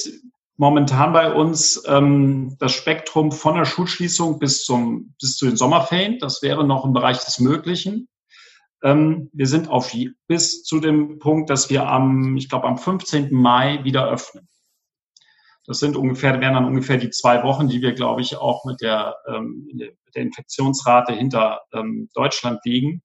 momentan 0.57 1.13
bei 1.13 1.33
uns 1.33 1.83
ähm, 1.87 2.57
das 2.59 2.73
Spektrum 2.73 3.33
von 3.33 3.57
der 3.57 3.65
Schulschließung 3.65 4.39
bis, 4.39 4.65
zum, 4.65 5.15
bis 5.21 5.37
zu 5.37 5.47
den 5.47 5.57
Sommerferien. 5.57 6.19
Das 6.19 6.43
wäre 6.43 6.65
noch 6.65 6.85
im 6.85 6.93
Bereich 6.93 7.25
des 7.25 7.41
Möglichen. 7.41 8.09
Ähm, 8.83 9.31
wir 9.33 9.47
sind 9.47 9.69
auf 9.69 9.93
bis 10.27 10.63
zu 10.63 10.81
dem 10.81 11.19
Punkt, 11.19 11.51
dass 11.51 11.71
wir 11.71 11.89
am, 11.89 12.37
ich 12.37 12.49
glaube, 12.49 12.69
am 12.69 12.79
15. 12.79 13.33
Mai 13.33 13.83
wieder 13.83 14.09
öffnen. 14.09 14.49
Das 15.67 15.79
sind 15.79 15.97
ungefähr, 15.97 16.41
wären 16.41 16.55
dann 16.55 16.67
ungefähr 16.67 16.99
die 16.99 17.11
zwei 17.11 17.43
Wochen, 17.43 17.69
die 17.69 17.81
wir, 17.81 17.95
glaube 17.95 18.21
ich, 18.21 18.37
auch 18.37 18.67
mit 18.67 18.83
der, 18.83 19.17
ähm, 19.27 19.67
der 20.15 20.23
Infektionsrate 20.23 21.15
hinter 21.15 21.63
ähm, 21.73 22.11
Deutschland 22.15 22.61
liegen. 22.65 23.03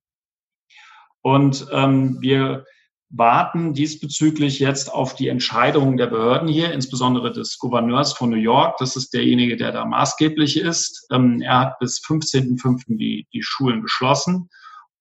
Und 1.22 1.68
ähm, 1.72 2.18
wir 2.20 2.66
warten 3.10 3.74
diesbezüglich 3.74 4.60
jetzt 4.60 4.94
auf 4.94 5.16
die 5.16 5.30
Entscheidungen 5.30 5.98
der 5.98 6.08
Behörden 6.08 6.48
hier, 6.48 6.72
insbesondere 6.72 7.32
des 7.32 7.58
Gouverneurs 7.58 8.14
von 8.14 8.30
New 8.30 8.38
York. 8.38 8.78
Das 8.78 8.96
ist 8.96 9.14
derjenige, 9.14 9.58
der 9.58 9.72
da 9.72 9.86
maßgeblich 9.86 10.58
ist. 10.58 11.08
Ähm, 11.12 11.42
er 11.42 11.60
hat 11.60 11.80
bis 11.80 12.00
15.05. 12.00 12.98
Die, 12.98 13.28
die 13.34 13.44
Schulen 13.44 13.82
geschlossen. 13.82 14.50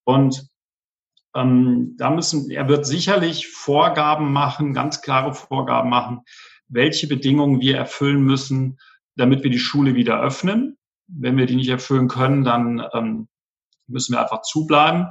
Und 0.04 0.48
ähm, 1.34 1.96
da 1.98 2.10
müssen, 2.10 2.50
er 2.50 2.68
wird 2.68 2.86
sicherlich 2.86 3.48
Vorgaben 3.48 4.32
machen, 4.32 4.72
ganz 4.72 5.02
klare 5.02 5.34
Vorgaben 5.34 5.90
machen, 5.90 6.22
welche 6.68 7.08
Bedingungen 7.08 7.60
wir 7.60 7.76
erfüllen 7.76 8.22
müssen, 8.22 8.78
damit 9.16 9.42
wir 9.42 9.50
die 9.50 9.58
Schule 9.58 9.94
wieder 9.94 10.20
öffnen. 10.20 10.78
Wenn 11.08 11.36
wir 11.36 11.46
die 11.46 11.56
nicht 11.56 11.68
erfüllen 11.68 12.08
können, 12.08 12.44
dann 12.44 12.82
ähm, 12.94 13.28
müssen 13.86 14.14
wir 14.14 14.22
einfach 14.22 14.42
zubleiben. 14.42 15.08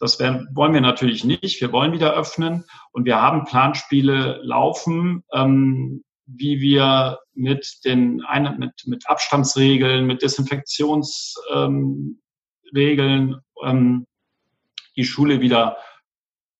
Das 0.00 0.18
werden, 0.18 0.48
wollen 0.54 0.72
wir 0.72 0.80
natürlich 0.80 1.24
nicht. 1.24 1.60
Wir 1.60 1.72
wollen 1.72 1.92
wieder 1.92 2.14
öffnen 2.14 2.64
und 2.90 3.04
wir 3.04 3.20
haben 3.20 3.44
Planspiele 3.44 4.40
laufen, 4.42 5.22
ähm, 5.32 6.02
wie 6.26 6.60
wir 6.60 7.18
mit 7.34 7.84
den 7.84 8.24
mit, 8.58 8.82
mit 8.86 9.08
Abstandsregeln, 9.10 10.06
mit 10.06 10.22
Desinfektionsregeln 10.22 12.16
ähm, 12.72 13.40
ähm, 13.62 14.06
die 14.96 15.04
Schule 15.04 15.40
wieder 15.40 15.76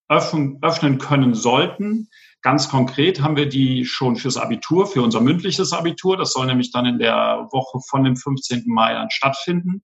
öffnen, 0.08 0.58
öffnen 0.60 0.98
können 0.98 1.34
sollten. 1.34 2.10
Ganz 2.42 2.68
konkret 2.68 3.22
haben 3.22 3.36
wir 3.36 3.48
die 3.48 3.86
schon 3.86 4.16
fürs 4.16 4.36
Abitur, 4.36 4.86
für 4.86 5.02
unser 5.02 5.20
mündliches 5.20 5.72
Abitur. 5.72 6.18
Das 6.18 6.32
soll 6.32 6.46
nämlich 6.46 6.72
dann 6.72 6.84
in 6.84 6.98
der 6.98 7.48
Woche 7.52 7.80
von 7.88 8.04
dem 8.04 8.16
15. 8.16 8.64
Mai 8.66 8.92
dann 8.92 9.10
stattfinden. 9.10 9.82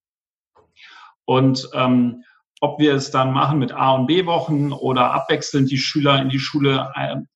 Und 1.25 1.69
ähm, 1.75 2.23
ob 2.61 2.81
wir 2.81 2.95
es 2.95 3.11
dann 3.11 3.33
machen 3.33 3.59
mit 3.59 3.73
A- 3.73 3.92
und 3.92 4.07
B-Wochen 4.07 4.73
oder 4.73 5.12
abwechselnd 5.12 5.71
die 5.71 5.79
Schüler 5.79 6.21
in 6.21 6.31
die 6.31 6.38
Schule 6.38 6.92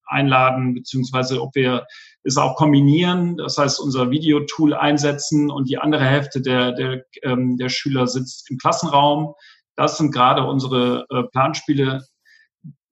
einladen, 0.07 0.75
beziehungsweise 0.75 1.43
ob 1.43 1.55
wir 1.55 1.87
es 2.23 2.37
auch 2.37 2.57
kombinieren, 2.57 3.37
das 3.37 3.59
heißt 3.59 3.81
unser 3.81 4.11
Videotool 4.11 4.75
einsetzen 4.75 5.51
und 5.51 5.69
die 5.69 5.79
andere 5.79 6.05
Hälfte 6.05 6.41
der, 6.41 6.73
der, 6.73 7.05
ähm, 7.23 7.57
der 7.57 7.69
Schüler 7.69 8.07
sitzt 8.07 8.51
im 8.51 8.59
Klassenraum. 8.59 9.35
Das 9.77 9.99
sind 9.99 10.13
gerade 10.13 10.45
unsere 10.45 11.07
äh, 11.11 11.23
Planspiele. 11.33 12.05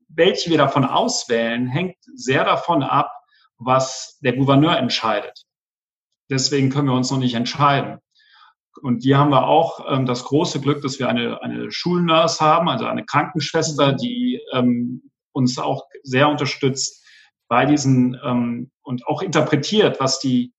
Welche 0.08 0.50
wir 0.50 0.58
davon 0.58 0.84
auswählen, 0.84 1.66
hängt 1.66 1.96
sehr 2.14 2.44
davon 2.44 2.82
ab, 2.82 3.10
was 3.58 4.18
der 4.20 4.34
Gouverneur 4.34 4.76
entscheidet. 4.76 5.44
Deswegen 6.30 6.70
können 6.70 6.88
wir 6.88 6.94
uns 6.94 7.10
noch 7.10 7.18
nicht 7.18 7.34
entscheiden. 7.34 7.98
Und 8.82 9.02
hier 9.02 9.18
haben 9.18 9.30
wir 9.30 9.46
auch 9.46 9.84
ähm, 9.88 10.06
das 10.06 10.24
große 10.24 10.60
Glück, 10.60 10.82
dass 10.82 10.98
wir 10.98 11.08
eine, 11.08 11.42
eine 11.42 11.70
Schulnurse 11.70 12.40
haben, 12.40 12.68
also 12.68 12.86
eine 12.86 13.04
Krankenschwester, 13.04 13.92
die 13.92 14.40
ähm, 14.52 15.10
uns 15.32 15.58
auch 15.58 15.86
sehr 16.02 16.28
unterstützt 16.28 17.04
bei 17.48 17.64
diesen 17.64 18.18
ähm, 18.24 18.70
und 18.82 19.06
auch 19.06 19.22
interpretiert, 19.22 20.00
was 20.00 20.20
die, 20.20 20.52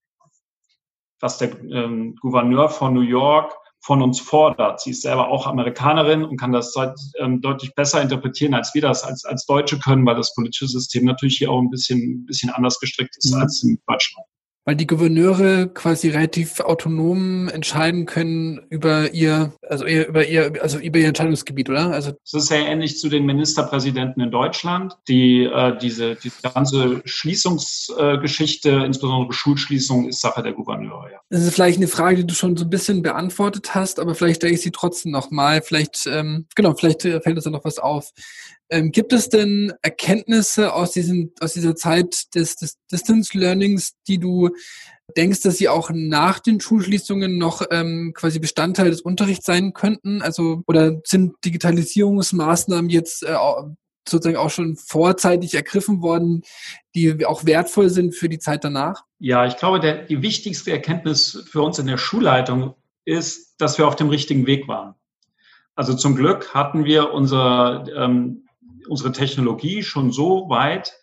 was 1.20 1.38
der 1.38 1.52
ähm, 1.64 2.16
Gouverneur 2.22 2.70
von 2.70 2.94
New 2.94 3.02
York 3.02 3.56
von 3.82 4.02
uns 4.02 4.20
fordert. 4.20 4.82
Sie 4.82 4.92
ist 4.92 5.04
selber 5.04 5.30
auch 5.30 5.48
Amerikanerin 5.48 6.24
und 6.24 6.38
kann 6.38 6.52
das 6.52 6.74
ähm, 7.20 7.42
deutlich 7.42 7.74
besser 7.76 8.02
interpretieren, 8.02 8.54
als 8.54 8.74
wir 8.74 8.82
das 8.82 9.04
als, 9.04 9.24
als 9.26 9.46
Deutsche 9.46 9.80
können, 9.80 10.06
weil 10.06 10.16
das 10.16 10.34
politische 10.36 10.68
System 10.68 11.06
natürlich 11.06 11.38
hier 11.38 11.52
auch 11.52 11.60
ein 11.60 11.70
bisschen, 11.70 12.00
ein 12.00 12.26
bisschen 12.26 12.50
anders 12.50 12.80
gestrickt 12.80 13.16
ist 13.18 13.34
mhm. 13.34 13.42
als 13.42 13.64
in 13.64 13.80
Deutschland 13.88 14.28
weil 14.70 14.76
die 14.76 14.86
Gouverneure 14.86 15.68
quasi 15.68 16.10
relativ 16.10 16.60
autonom 16.60 17.48
entscheiden 17.48 18.06
können 18.06 18.62
über 18.70 19.16
ihr, 19.16 19.52
also 19.68 19.88
ihr, 19.88 20.08
über 20.08 20.28
ihr, 20.28 20.62
also 20.62 20.78
über 20.78 21.00
ihr 21.00 21.08
Entscheidungsgebiet, 21.08 21.72
oder? 21.72 21.90
Also 21.90 22.12
das 22.12 22.44
ist 22.44 22.50
sehr 22.50 22.68
ähnlich 22.68 23.00
zu 23.00 23.10
den 23.10 23.26
Ministerpräsidenten 23.26 24.22
in 24.22 24.30
Deutschland, 24.30 24.96
die 25.08 25.46
äh, 25.46 25.76
diese 25.80 26.18
die 26.18 26.32
ganze 26.54 27.02
Schließungsgeschichte, 27.04 28.70
äh, 28.70 28.86
insbesondere 28.86 29.34
Schulschließung, 29.34 30.08
ist 30.08 30.22
Sache 30.22 30.44
der 30.44 30.54
Gouverneure. 30.54 31.14
Ja. 31.14 31.20
Das 31.32 31.42
ist 31.42 31.56
vielleicht 31.56 31.80
eine 31.80 31.88
Frage, 31.88 32.18
die 32.18 32.28
du 32.28 32.36
schon 32.36 32.56
so 32.56 32.66
ein 32.66 32.70
bisschen 32.70 33.02
beantwortet 33.02 33.74
hast, 33.74 34.00
aber 34.00 34.14
vielleicht 34.14 34.36
stelle 34.36 34.54
ich 34.54 34.62
sie 34.62 34.70
trotzdem 34.70 35.12
noch 35.12 35.32
mal. 35.32 35.64
Vielleicht 35.64 36.06
ähm, 36.06 36.46
genau, 36.54 36.76
vielleicht 36.76 37.02
fällt 37.02 37.26
uns 37.26 37.44
da 37.44 37.50
noch 37.50 37.66
was 37.66 37.80
auf. 37.80 38.12
Ähm, 38.70 38.92
gibt 38.92 39.14
es 39.14 39.30
denn 39.30 39.74
Erkenntnisse 39.82 40.74
aus, 40.74 40.92
diesem, 40.92 41.32
aus 41.40 41.54
dieser 41.54 41.76
Zeit 41.76 42.36
des, 42.36 42.56
des 42.56 42.78
Distance 42.92 43.38
Learnings, 43.38 43.94
die 44.08 44.20
du 44.20 44.50
denkst, 45.18 45.42
dass 45.42 45.58
sie 45.58 45.70
auch 45.70 45.90
nach 45.92 46.40
den 46.40 46.60
Schulschließungen 46.60 47.38
noch 47.38 47.64
ähm, 47.72 48.14
quasi 48.16 48.40
Bestandteil 48.40 48.92
des 48.92 49.02
Unterrichts 49.02 49.46
sein 49.46 49.74
könnten? 49.74 50.22
Also 50.22 50.62
oder 50.68 51.02
sind 51.04 51.34
Digitalisierungsmaßnahmen 51.44 52.90
jetzt 52.90 53.24
äh, 53.24 53.36
sozusagen 54.08 54.38
auch 54.38 54.50
schon 54.50 54.76
vorzeitig 54.76 55.56
ergriffen 55.56 56.02
worden, 56.02 56.44
die 56.96 57.26
auch 57.26 57.46
wertvoll 57.46 57.90
sind 57.90 58.16
für 58.16 58.30
die 58.30 58.40
Zeit 58.40 58.64
danach? 58.64 59.04
Ja, 59.20 59.46
ich 59.46 59.58
glaube, 59.58 59.80
der, 59.80 60.04
die 60.06 60.22
wichtigste 60.22 60.72
Erkenntnis 60.72 61.44
für 61.50 61.62
uns 61.62 61.80
in 61.80 61.88
der 61.88 61.98
Schulleitung 61.98 62.76
ist, 63.06 63.56
dass 63.60 63.78
wir 63.78 63.88
auf 63.88 63.96
dem 63.96 64.10
richtigen 64.10 64.46
Weg 64.46 64.68
waren. 64.68 64.96
Also 65.76 65.94
zum 65.94 66.16
Glück 66.16 66.54
hatten 66.54 66.86
wir 66.86 67.14
unser 67.14 67.86
ähm, 67.96 68.46
unsere 68.90 69.12
Technologie 69.12 69.84
schon 69.84 70.12
so 70.12 70.50
weit, 70.50 70.94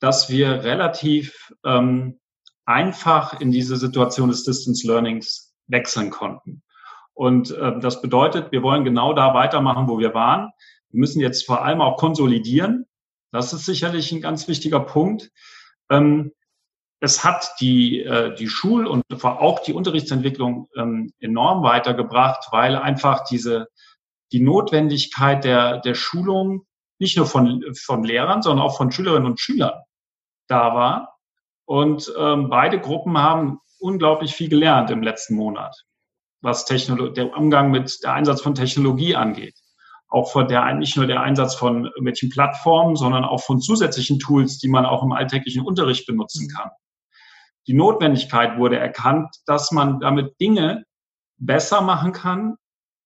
dass 0.00 0.28
wir 0.28 0.64
relativ 0.64 1.52
ähm, 1.64 2.18
einfach 2.64 3.40
in 3.40 3.50
diese 3.50 3.76
Situation 3.76 4.28
des 4.28 4.44
Distance 4.44 4.86
Learnings 4.86 5.54
wechseln 5.66 6.10
konnten. 6.10 6.62
Und 7.14 7.50
äh, 7.50 7.78
das 7.80 8.00
bedeutet, 8.02 8.52
wir 8.52 8.62
wollen 8.62 8.84
genau 8.84 9.12
da 9.12 9.34
weitermachen, 9.34 9.88
wo 9.88 9.98
wir 9.98 10.14
waren. 10.14 10.50
Wir 10.90 11.00
müssen 11.00 11.20
jetzt 11.20 11.46
vor 11.46 11.64
allem 11.64 11.80
auch 11.80 11.96
konsolidieren. 11.96 12.86
Das 13.32 13.52
ist 13.52 13.66
sicherlich 13.66 14.12
ein 14.12 14.20
ganz 14.20 14.48
wichtiger 14.48 14.80
Punkt. 14.80 15.30
Ähm, 15.90 16.32
es 17.00 17.24
hat 17.24 17.54
die, 17.60 18.02
äh, 18.02 18.34
die 18.34 18.48
Schul- 18.48 18.86
und 18.86 19.02
auch 19.24 19.58
die 19.60 19.72
Unterrichtsentwicklung 19.72 20.68
ähm, 20.76 21.12
enorm 21.18 21.62
weitergebracht, 21.62 22.48
weil 22.52 22.76
einfach 22.76 23.24
diese, 23.24 23.66
die 24.30 24.40
Notwendigkeit 24.40 25.44
der, 25.44 25.80
der 25.80 25.94
Schulung 25.94 26.64
nicht 27.02 27.16
nur 27.16 27.26
von, 27.26 27.62
von 27.74 28.04
Lehrern, 28.04 28.40
sondern 28.40 28.64
auch 28.64 28.76
von 28.76 28.90
Schülerinnen 28.90 29.26
und 29.26 29.40
Schülern 29.40 29.82
da 30.46 30.74
war. 30.74 31.18
Und 31.66 32.12
ähm, 32.18 32.48
beide 32.48 32.80
Gruppen 32.80 33.18
haben 33.18 33.58
unglaublich 33.78 34.34
viel 34.34 34.48
gelernt 34.48 34.90
im 34.90 35.02
letzten 35.02 35.34
Monat, 35.34 35.76
was 36.40 36.64
Technolo 36.64 37.08
der 37.08 37.36
Umgang 37.36 37.70
mit 37.70 37.98
der 38.02 38.14
Einsatz 38.14 38.40
von 38.40 38.54
Technologie 38.54 39.16
angeht. 39.16 39.58
Auch 40.08 40.30
von 40.30 40.46
der, 40.46 40.72
nicht 40.74 40.96
nur 40.96 41.06
der 41.06 41.22
Einsatz 41.22 41.54
von 41.54 41.86
irgendwelchen 41.86 42.30
Plattformen, 42.30 42.96
sondern 42.96 43.24
auch 43.24 43.42
von 43.42 43.60
zusätzlichen 43.60 44.18
Tools, 44.18 44.58
die 44.58 44.68
man 44.68 44.86
auch 44.86 45.02
im 45.02 45.12
alltäglichen 45.12 45.62
Unterricht 45.62 46.06
benutzen 46.06 46.48
kann. 46.48 46.70
Die 47.66 47.74
Notwendigkeit 47.74 48.58
wurde 48.58 48.78
erkannt, 48.78 49.34
dass 49.46 49.72
man 49.72 50.00
damit 50.00 50.38
Dinge 50.40 50.84
besser 51.38 51.80
machen 51.80 52.12
kann, 52.12 52.56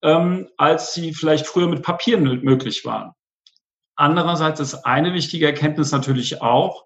ähm, 0.03 0.49
als 0.57 0.93
sie 0.93 1.15
vielleicht 1.15 1.47
früher 1.47 1.69
mit 1.69 1.83
Papier 1.83 2.19
möglich 2.19 2.85
waren. 2.85 3.13
Andererseits 3.97 4.61
ist 4.61 4.75
eine 4.85 5.15
wichtige 5.15 5.47
Erkenntnis 5.47 5.91
natürlich 5.91 6.43
auch, 6.43 6.85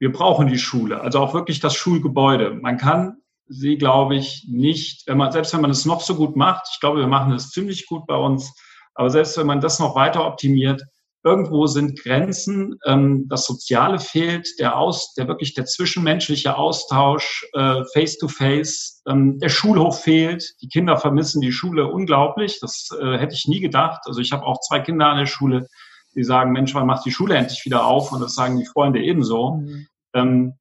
wir 0.00 0.10
brauchen 0.10 0.48
die 0.48 0.58
Schule, 0.58 1.00
also 1.00 1.20
auch 1.20 1.32
wirklich 1.32 1.60
das 1.60 1.74
Schulgebäude. 1.74 2.54
Man 2.54 2.76
kann 2.76 3.18
sie, 3.46 3.78
glaube 3.78 4.16
ich, 4.16 4.46
nicht, 4.48 5.06
wenn 5.06 5.18
man, 5.18 5.30
selbst 5.30 5.54
wenn 5.54 5.60
man 5.60 5.70
es 5.70 5.84
noch 5.84 6.00
so 6.00 6.16
gut 6.16 6.34
macht, 6.34 6.66
ich 6.72 6.80
glaube, 6.80 6.98
wir 6.98 7.06
machen 7.06 7.32
es 7.32 7.50
ziemlich 7.50 7.86
gut 7.86 8.06
bei 8.06 8.16
uns, 8.16 8.52
aber 8.94 9.10
selbst 9.10 9.38
wenn 9.38 9.46
man 9.46 9.60
das 9.60 9.78
noch 9.78 9.94
weiter 9.94 10.26
optimiert, 10.26 10.82
irgendwo 11.24 11.66
sind 11.66 12.00
Grenzen, 12.00 12.78
ähm, 12.84 13.26
das 13.28 13.46
Soziale 13.46 14.00
fehlt, 14.00 14.48
der 14.58 14.76
Aus, 14.76 15.14
der 15.14 15.28
wirklich 15.28 15.54
der 15.54 15.66
zwischenmenschliche 15.66 16.56
Austausch, 16.56 17.46
äh, 17.54 17.82
face 17.92 18.18
to 18.18 18.26
face, 18.26 19.02
ähm, 19.06 19.38
der 19.38 19.48
Schulhof 19.48 20.02
fehlt, 20.02 20.44
die 20.60 20.68
Kinder 20.68 20.96
vermissen 20.96 21.40
die 21.40 21.52
Schule 21.52 21.86
unglaublich, 21.86 22.58
das 22.60 22.88
äh, 23.00 23.18
hätte 23.18 23.34
ich 23.34 23.46
nie 23.46 23.60
gedacht. 23.60 24.00
Also 24.06 24.20
ich 24.20 24.32
habe 24.32 24.44
auch 24.44 24.58
zwei 24.60 24.80
Kinder 24.80 25.06
an 25.06 25.18
der 25.18 25.26
Schule, 25.26 25.68
die 26.14 26.24
sagen, 26.24 26.52
Mensch, 26.52 26.74
wann 26.74 26.86
macht 26.86 27.06
die 27.06 27.12
Schule 27.12 27.36
endlich 27.36 27.64
wieder 27.64 27.86
auf? 27.86 28.12
Und 28.12 28.20
das 28.20 28.34
sagen 28.34 28.58
die 28.58 28.66
Freunde 28.66 29.02
ebenso. 29.02 29.56
Mhm. 29.56 29.86
Ähm, 30.14 30.54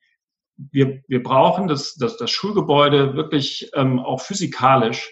wir, 0.72 1.02
wir 1.08 1.24
brauchen 1.24 1.68
das, 1.68 1.96
das, 1.96 2.18
das 2.18 2.30
Schulgebäude 2.30 3.16
wirklich 3.16 3.72
ähm, 3.74 4.00
auch 4.00 4.22
physikalisch. 4.22 5.12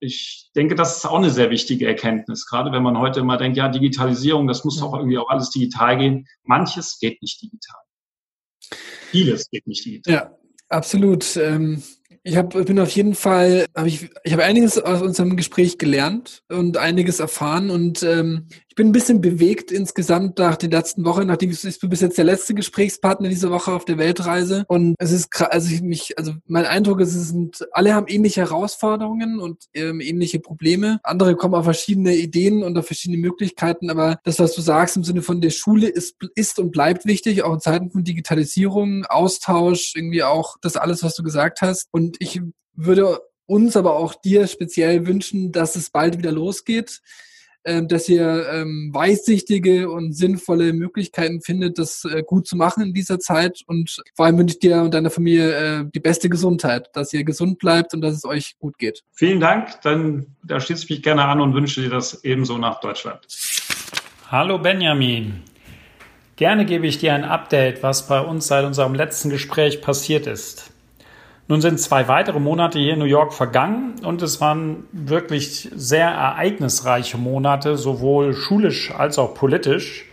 Ich 0.00 0.50
denke, 0.54 0.76
das 0.76 0.98
ist 0.98 1.06
auch 1.06 1.18
eine 1.18 1.30
sehr 1.30 1.50
wichtige 1.50 1.86
Erkenntnis, 1.86 2.46
gerade 2.46 2.70
wenn 2.70 2.84
man 2.84 2.98
heute 2.98 3.20
immer 3.20 3.36
denkt, 3.36 3.56
ja, 3.56 3.68
Digitalisierung, 3.68 4.46
das 4.46 4.64
muss 4.64 4.78
doch 4.78 4.94
irgendwie 4.94 5.18
auch 5.18 5.28
alles 5.28 5.50
digital 5.50 5.98
gehen. 5.98 6.28
Manches 6.44 6.98
geht 7.00 7.20
nicht 7.20 7.42
digital. 7.42 7.80
Vieles 9.10 9.50
geht 9.50 9.66
nicht 9.66 9.84
digital. 9.84 10.14
Ja, 10.14 10.38
absolut. 10.68 11.36
Ähm, 11.36 11.82
ich 12.22 12.36
hab, 12.36 12.50
bin 12.50 12.78
auf 12.78 12.90
jeden 12.90 13.14
Fall, 13.14 13.66
hab 13.74 13.86
ich, 13.86 14.10
ich 14.22 14.32
habe 14.32 14.44
einiges 14.44 14.78
aus 14.78 15.02
unserem 15.02 15.36
Gespräch 15.36 15.78
gelernt 15.78 16.42
und 16.48 16.76
einiges 16.76 17.20
erfahren 17.20 17.70
und 17.70 18.02
ähm, 18.02 18.48
bin 18.78 18.90
ein 18.90 18.92
bisschen 18.92 19.20
bewegt 19.20 19.72
insgesamt 19.72 20.38
nach 20.38 20.54
den 20.54 20.70
letzten 20.70 21.04
Wochen, 21.04 21.26
nachdem 21.26 21.50
ich, 21.50 21.64
ich 21.64 21.80
bin 21.80 21.90
bis 21.90 22.00
jetzt 22.00 22.16
der 22.16 22.24
letzte 22.24 22.54
Gesprächspartner 22.54 23.28
diese 23.28 23.50
Woche 23.50 23.72
auf 23.72 23.84
der 23.84 23.98
Weltreise 23.98 24.64
und 24.68 24.94
es 25.00 25.10
ist 25.10 25.28
also 25.40 25.68
ich 25.74 25.82
mich, 25.82 26.16
also 26.16 26.34
mein 26.46 26.64
Eindruck 26.64 27.00
ist, 27.00 27.12
es 27.12 27.30
sind 27.30 27.66
alle 27.72 27.92
haben 27.92 28.06
ähnliche 28.06 28.42
Herausforderungen 28.42 29.40
und 29.40 29.64
ähm, 29.74 30.00
ähnliche 30.00 30.38
Probleme. 30.38 31.00
Andere 31.02 31.34
kommen 31.34 31.56
auf 31.56 31.64
verschiedene 31.64 32.14
Ideen 32.14 32.62
und 32.62 32.78
auf 32.78 32.86
verschiedene 32.86 33.20
Möglichkeiten, 33.20 33.90
aber 33.90 34.20
das, 34.22 34.38
was 34.38 34.54
du 34.54 34.60
sagst 34.60 34.96
im 34.96 35.02
Sinne 35.02 35.22
von 35.22 35.40
der 35.40 35.50
Schule 35.50 35.88
ist, 35.88 36.14
ist 36.36 36.60
und 36.60 36.70
bleibt 36.70 37.04
wichtig, 37.04 37.42
auch 37.42 37.54
in 37.54 37.60
Zeiten 37.60 37.90
von 37.90 38.04
Digitalisierung, 38.04 39.06
Austausch, 39.06 39.94
irgendwie 39.96 40.22
auch 40.22 40.56
das 40.60 40.76
alles, 40.76 41.02
was 41.02 41.16
du 41.16 41.24
gesagt 41.24 41.62
hast 41.62 41.88
und 41.90 42.16
ich 42.20 42.40
würde 42.74 43.22
uns, 43.46 43.76
aber 43.76 43.96
auch 43.96 44.14
dir 44.14 44.46
speziell 44.46 45.08
wünschen, 45.08 45.50
dass 45.50 45.74
es 45.74 45.90
bald 45.90 46.16
wieder 46.16 46.30
losgeht. 46.30 47.00
Äh, 47.68 47.86
dass 47.86 48.08
ihr 48.08 48.48
ähm, 48.50 48.90
weitsichtige 48.92 49.90
und 49.90 50.12
sinnvolle 50.14 50.72
Möglichkeiten 50.72 51.42
findet, 51.42 51.78
das 51.78 52.04
äh, 52.04 52.22
gut 52.22 52.46
zu 52.46 52.56
machen 52.56 52.82
in 52.82 52.94
dieser 52.94 53.18
Zeit. 53.18 53.60
Und 53.66 54.02
vor 54.16 54.26
allem 54.26 54.38
wünsche 54.38 54.54
ich 54.54 54.60
dir 54.60 54.82
und 54.82 54.94
deiner 54.94 55.10
Familie 55.10 55.80
äh, 55.80 55.84
die 55.94 56.00
beste 56.00 56.30
Gesundheit, 56.30 56.88
dass 56.94 57.12
ihr 57.12 57.24
gesund 57.24 57.58
bleibt 57.58 57.92
und 57.92 58.00
dass 58.00 58.14
es 58.14 58.24
euch 58.24 58.56
gut 58.58 58.78
geht. 58.78 59.04
Vielen 59.12 59.40
Dank. 59.40 59.80
Dann 59.82 60.26
da 60.42 60.60
schließe 60.60 60.84
ich 60.84 60.90
mich 60.90 61.02
gerne 61.02 61.24
an 61.24 61.40
und 61.40 61.54
wünsche 61.54 61.82
dir 61.82 61.90
das 61.90 62.24
ebenso 62.24 62.56
nach 62.56 62.80
Deutschland. 62.80 63.20
Hallo 64.30 64.58
Benjamin. 64.58 65.42
Gerne 66.36 66.64
gebe 66.64 66.86
ich 66.86 66.98
dir 66.98 67.14
ein 67.14 67.24
Update, 67.24 67.82
was 67.82 68.06
bei 68.06 68.20
uns 68.20 68.46
seit 68.46 68.64
unserem 68.64 68.94
letzten 68.94 69.28
Gespräch 69.28 69.82
passiert 69.82 70.26
ist. 70.26 70.70
Nun 71.50 71.62
sind 71.62 71.80
zwei 71.80 72.08
weitere 72.08 72.40
Monate 72.40 72.78
hier 72.78 72.92
in 72.92 72.98
New 72.98 73.06
York 73.06 73.32
vergangen 73.32 73.94
und 74.04 74.20
es 74.20 74.38
waren 74.38 74.84
wirklich 74.92 75.70
sehr 75.74 76.06
ereignisreiche 76.06 77.16
Monate, 77.16 77.78
sowohl 77.78 78.34
schulisch 78.34 78.92
als 78.94 79.18
auch 79.18 79.32
politisch. 79.32 80.04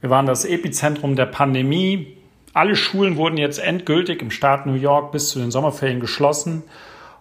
Wir 0.00 0.08
waren 0.08 0.26
das 0.26 0.44
Epizentrum 0.44 1.16
der 1.16 1.26
Pandemie. 1.26 2.16
Alle 2.54 2.76
Schulen 2.76 3.16
wurden 3.16 3.38
jetzt 3.38 3.58
endgültig 3.58 4.22
im 4.22 4.30
Staat 4.30 4.66
New 4.66 4.74
York 4.74 5.10
bis 5.10 5.30
zu 5.30 5.40
den 5.40 5.50
Sommerferien 5.50 5.98
geschlossen 5.98 6.62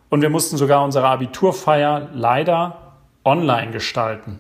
und 0.10 0.22
wir 0.22 0.30
mussten 0.30 0.58
sogar 0.58 0.84
unsere 0.84 1.08
Abiturfeier 1.08 2.10
leider 2.14 2.94
online 3.26 3.72
gestalten. 3.72 4.40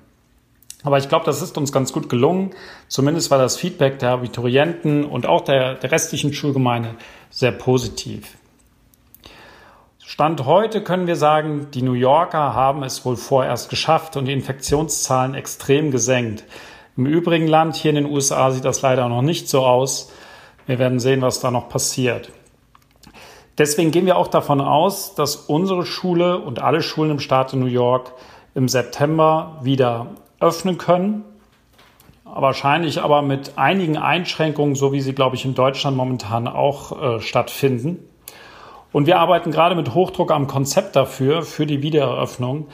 Aber 0.84 1.00
ich 1.00 1.10
glaube, 1.10 1.26
das 1.26 1.42
ist 1.42 1.58
uns 1.58 1.72
ganz 1.72 1.92
gut 1.92 2.08
gelungen. 2.08 2.52
Zumindest 2.88 3.32
war 3.32 3.40
das 3.40 3.58
Feedback 3.58 3.98
der 3.98 4.12
Abiturienten 4.12 5.04
und 5.04 5.26
auch 5.26 5.42
der, 5.42 5.74
der 5.74 5.92
restlichen 5.92 6.34
Schulgemeinde 6.34 6.94
sehr 7.32 7.52
positiv. 7.52 8.38
Stand 10.10 10.46
heute 10.46 10.82
können 10.82 11.06
wir 11.06 11.18
sagen, 11.18 11.68
die 11.74 11.82
New 11.82 11.92
Yorker 11.92 12.54
haben 12.56 12.82
es 12.82 13.04
wohl 13.04 13.18
vorerst 13.18 13.70
geschafft 13.70 14.16
und 14.16 14.24
die 14.24 14.32
Infektionszahlen 14.32 15.36
extrem 15.36 15.92
gesenkt. 15.92 16.46
Im 16.96 17.06
übrigen 17.08 17.46
Land 17.46 17.76
hier 17.76 17.90
in 17.90 17.96
den 17.96 18.06
USA 18.06 18.52
sieht 18.52 18.64
das 18.64 18.82
leider 18.82 19.10
noch 19.10 19.22
nicht 19.22 19.50
so 19.50 19.66
aus. 19.66 20.10
Wir 20.66 20.80
werden 20.80 21.02
sehen, 21.02 21.22
was 21.22 21.42
da 21.42 21.52
noch 21.52 21.68
passiert. 21.68 22.32
Deswegen 23.58 23.92
gehen 23.92 24.06
wir 24.06 24.16
auch 24.16 24.30
davon 24.30 24.62
aus, 24.62 25.14
dass 25.14 25.36
unsere 25.36 25.86
Schule 25.86 26.40
und 26.40 26.62
alle 26.62 26.82
Schulen 26.82 27.12
im 27.12 27.20
Staat 27.20 27.54
New 27.54 27.66
York 27.66 28.14
im 28.56 28.70
September 28.70 29.60
wieder 29.62 30.16
öffnen 30.40 30.78
können. 30.78 31.26
Wahrscheinlich 32.24 33.02
aber 33.02 33.24
mit 33.24 33.58
einigen 33.58 33.98
Einschränkungen, 33.98 34.76
so 34.76 34.94
wie 34.94 35.02
sie, 35.02 35.14
glaube 35.14 35.36
ich, 35.36 35.44
in 35.44 35.54
Deutschland 35.54 35.98
momentan 35.98 36.48
auch 36.48 37.18
äh, 37.18 37.20
stattfinden. 37.20 38.07
Und 38.98 39.06
wir 39.06 39.20
arbeiten 39.20 39.52
gerade 39.52 39.76
mit 39.76 39.94
Hochdruck 39.94 40.32
am 40.32 40.48
Konzept 40.48 40.96
dafür, 40.96 41.44
für 41.44 41.68
die 41.68 41.84
Wiedereröffnung 41.84 42.66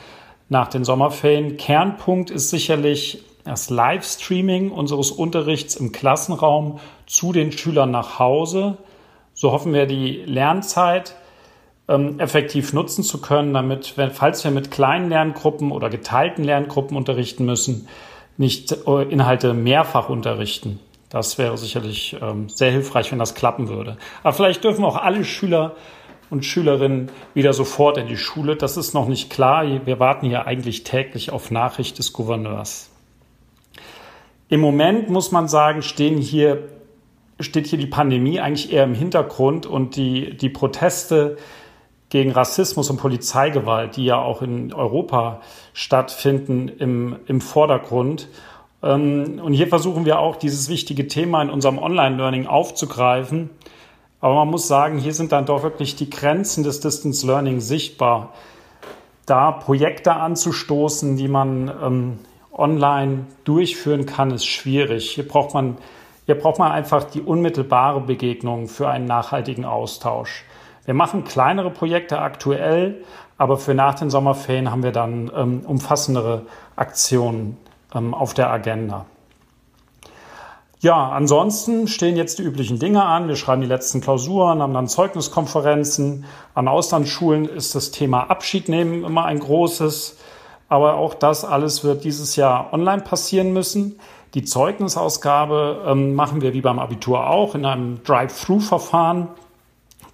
nach 0.48 0.70
den 0.70 0.86
Sommerferien. 0.86 1.58
Kernpunkt 1.58 2.30
ist 2.30 2.50
sicherlich 2.50 3.26
das 3.44 3.70
Livestreaming 3.70 4.72
unseres 4.72 5.12
Unterrichts 5.12 5.76
im 5.76 5.92
Klassenraum 5.92 6.80
zu 7.08 7.34
den 7.34 7.52
Schülern 7.52 7.92
nach 7.92 8.20
Hause. 8.20 8.78
So 9.34 9.52
hoffen 9.52 9.74
wir, 9.74 9.86
die 9.86 10.24
Lernzeit 10.26 11.18
ähm, 11.90 12.22
effektiv 12.22 12.72
nutzen 12.72 13.04
zu 13.04 13.20
können, 13.20 13.54
damit, 13.54 13.98
wenn, 13.98 14.10
falls 14.10 14.46
wir 14.46 14.52
mit 14.52 14.72
kleinen 14.72 15.10
Lerngruppen 15.10 15.74
oder 15.74 15.90
geteilten 15.90 16.46
Lerngruppen 16.46 16.96
unterrichten 16.96 17.44
müssen, 17.44 17.90
nicht 18.38 18.72
äh, 18.88 19.02
Inhalte 19.10 19.54
mehrfach 19.54 20.08
unterrichten. 20.08 20.80
Das 21.10 21.38
wäre 21.38 21.58
sicherlich 21.58 22.16
ähm, 22.22 22.48
sehr 22.48 22.72
hilfreich, 22.72 23.12
wenn 23.12 23.20
das 23.20 23.36
klappen 23.36 23.68
würde. 23.68 23.98
Aber 24.24 24.32
vielleicht 24.32 24.64
dürfen 24.64 24.86
auch 24.86 24.96
alle 24.96 25.26
Schüler 25.26 25.76
und 26.34 26.44
Schülerinnen 26.44 27.12
wieder 27.36 27.54
sofort 27.54 28.00
in 28.00 28.08
die 28.08 28.18
Schule. 28.18 28.56
Das 28.56 28.76
ist 28.76 28.96
noch 28.96 29.08
nicht 29.08 29.30
klar. 29.30 29.64
Wir 29.86 30.00
warten 30.00 30.28
hier 30.28 30.48
eigentlich 30.48 30.84
täglich 30.84 31.32
auf 31.32 31.52
Nachricht 31.52 32.00
des 32.00 32.12
Gouverneurs. 32.12 32.90
Im 34.50 34.60
Moment 34.60 35.12
muss 35.12 35.32
man 35.32 35.48
sagen, 35.48 35.84
stehen 35.84 36.18
hier, 36.18 36.68
steht 37.40 37.68
hier 37.68 37.78
die 37.78 37.86
Pandemie 37.86 38.40
eigentlich 38.40 38.74
eher 38.74 38.84
im 38.84 38.96
Hintergrund 38.96 39.68
und 39.68 39.96
die, 39.96 40.36
die 40.36 40.50
Proteste 40.50 41.38
gegen 42.10 42.32
Rassismus 42.32 42.90
und 42.90 42.98
Polizeigewalt, 42.98 43.96
die 43.96 44.06
ja 44.06 44.20
auch 44.20 44.42
in 44.42 44.74
Europa 44.74 45.42
stattfinden, 45.74 46.68
im, 46.68 47.16
im 47.28 47.42
Vordergrund. 47.42 48.28
Ähm, 48.82 49.40
und 49.40 49.54
hier 49.54 49.68
versuchen 49.68 50.06
wir 50.06 50.18
auch 50.18 50.36
dieses 50.36 50.68
wichtige 50.68 51.08
Thema 51.08 51.44
in 51.44 51.52
unserem 51.52 51.78
Online-Learning 51.78 52.48
aufzugreifen 52.48 53.52
aber 54.24 54.36
man 54.36 54.52
muss 54.52 54.70
sagen, 54.70 55.00
hier 55.00 55.14
sind 55.14 55.34
dann 55.34 55.46
doch 55.46 55.64
wirklich 55.64 55.98
die 55.98 56.10
Grenzen 56.10 56.64
des 56.64 56.80
Distance 56.80 57.28
Learning 57.28 57.60
sichtbar. 57.60 58.30
Da 59.26 59.52
Projekte 59.52 60.14
anzustoßen, 60.14 61.18
die 61.18 61.28
man 61.28 61.70
ähm, 61.84 62.20
online 62.54 63.26
durchführen 63.44 64.06
kann, 64.06 64.32
ist 64.32 64.46
schwierig. 64.46 65.12
Hier 65.12 65.28
braucht 65.28 65.54
man, 65.54 65.78
hier 66.26 66.36
braucht 66.36 66.58
man 66.58 66.72
einfach 66.72 67.04
die 67.04 67.20
unmittelbare 67.20 68.00
Begegnung 68.00 68.70
für 68.70 68.88
einen 68.88 69.08
nachhaltigen 69.08 69.66
Austausch. 69.66 70.46
Wir 70.86 70.94
machen 70.94 71.26
kleinere 71.26 71.70
Projekte 71.70 72.20
aktuell, 72.20 73.04
aber 73.38 73.58
für 73.58 73.74
nach 73.74 73.96
den 73.96 74.10
Sommerferien 74.10 74.72
haben 74.72 74.84
wir 74.84 74.94
dann 74.94 75.34
ähm, 75.36 75.66
umfassendere 75.68 76.44
Aktionen 76.78 77.58
ähm, 77.94 78.14
auf 78.14 78.34
der 78.34 78.50
Agenda. 78.50 79.06
Ja, 80.84 81.12
ansonsten 81.12 81.88
stehen 81.88 82.18
jetzt 82.18 82.40
die 82.40 82.44
üblichen 82.44 82.78
Dinge 82.78 83.06
an. 83.06 83.30
Wir 83.30 83.38
schreiben 83.38 83.62
die 83.62 83.68
letzten 83.70 84.02
Klausuren, 84.02 84.62
haben 84.62 84.74
dann 84.74 84.90
Zeugniskonferenzen. 84.90 86.26
An 86.56 86.68
Auslandsschulen 86.68 87.46
ist 87.46 87.74
das 87.74 87.92
Thema 87.92 88.30
Abschied 88.30 88.68
nehmen 88.68 89.06
immer 89.06 89.24
ein 89.24 89.40
großes. 89.40 90.18
Aber 90.68 90.96
auch 90.96 91.14
das 91.14 91.46
alles 91.46 91.86
wird 91.86 92.04
dieses 92.04 92.36
Jahr 92.36 92.74
online 92.74 93.02
passieren 93.02 93.54
müssen. 93.54 93.98
Die 94.34 94.44
Zeugnisausgabe 94.44 95.86
ähm, 95.88 96.16
machen 96.16 96.42
wir 96.42 96.54
wie 96.54 96.60
beim 96.60 96.80
Abitur 96.80 97.30
auch 97.30 97.56
in 97.56 97.66
einem 97.66 98.04
Drive-Through-Verfahren, 98.04 99.30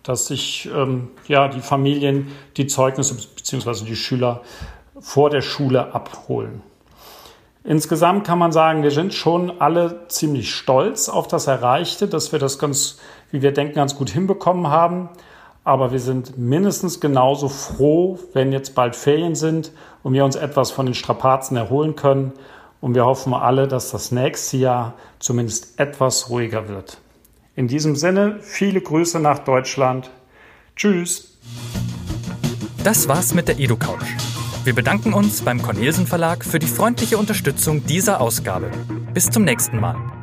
dass 0.03 0.27
sich 0.27 0.69
ähm, 0.71 1.07
ja, 1.27 1.47
die 1.47 1.61
Familien 1.61 2.27
die 2.57 2.67
Zeugnisse 2.67 3.15
bzw. 3.15 3.85
die 3.85 3.95
Schüler 3.95 4.41
vor 4.99 5.31
der 5.31 5.41
Schule 5.41 5.95
abholen. 5.95 6.61
Insgesamt 7.63 8.25
kann 8.25 8.39
man 8.39 8.51
sagen, 8.51 8.83
wir 8.83 8.91
sind 8.91 9.13
schon 9.13 9.59
alle 9.59 10.07
ziemlich 10.07 10.53
stolz 10.53 11.09
auf 11.09 11.27
das 11.27 11.47
Erreichte, 11.47 12.07
dass 12.07 12.31
wir 12.31 12.39
das 12.39 12.57
ganz, 12.57 12.97
wie 13.31 13.41
wir 13.41 13.51
denken, 13.51 13.75
ganz 13.75 13.95
gut 13.95 14.09
hinbekommen 14.09 14.67
haben. 14.67 15.09
Aber 15.65 15.91
wir 15.91 15.99
sind 15.99 16.37
mindestens 16.37 16.99
genauso 16.99 17.49
froh, 17.49 18.17
wenn 18.33 18.53
jetzt 18.53 18.75
bald 18.75 18.95
Ferien 18.95 19.35
sind 19.35 19.71
und 20.03 20.13
wir 20.13 20.23
uns 20.23 20.35
etwas 20.35 20.71
von 20.71 20.85
den 20.85 20.95
Strapazen 20.95 21.57
erholen 21.57 21.95
können. 21.95 22.31
Und 22.81 22.95
wir 22.95 23.05
hoffen 23.05 23.33
alle, 23.33 23.67
dass 23.67 23.91
das 23.91 24.11
nächste 24.11 24.55
Jahr 24.55 24.93
zumindest 25.19 25.77
etwas 25.79 26.29
ruhiger 26.29 26.69
wird. 26.69 26.97
In 27.55 27.67
diesem 27.67 27.97
Sinne, 27.97 28.37
viele 28.39 28.79
Grüße 28.79 29.19
nach 29.19 29.39
Deutschland. 29.39 30.09
Tschüss. 30.77 31.37
Das 32.85 33.09
war's 33.09 33.33
mit 33.33 33.49
der 33.49 33.59
EduCouch. 33.59 34.28
Wir 34.63 34.75
bedanken 34.75 35.13
uns 35.13 35.41
beim 35.41 35.61
Cornelsen 35.61 36.05
Verlag 36.05 36.43
für 36.43 36.59
die 36.59 36.67
freundliche 36.67 37.17
Unterstützung 37.17 37.85
dieser 37.85 38.19
Ausgabe. 38.19 38.69
Bis 39.13 39.29
zum 39.29 39.43
nächsten 39.43 39.79
Mal. 39.79 40.18